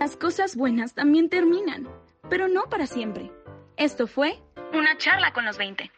Las 0.00 0.16
cosas 0.16 0.56
buenas 0.56 0.94
también 0.94 1.28
terminan, 1.28 1.86
pero 2.30 2.48
no 2.48 2.70
para 2.70 2.86
siempre. 2.86 3.30
Esto 3.76 4.06
fue 4.06 4.40
una 4.72 4.96
charla 4.96 5.34
con 5.34 5.44
los 5.44 5.58
20. 5.58 5.90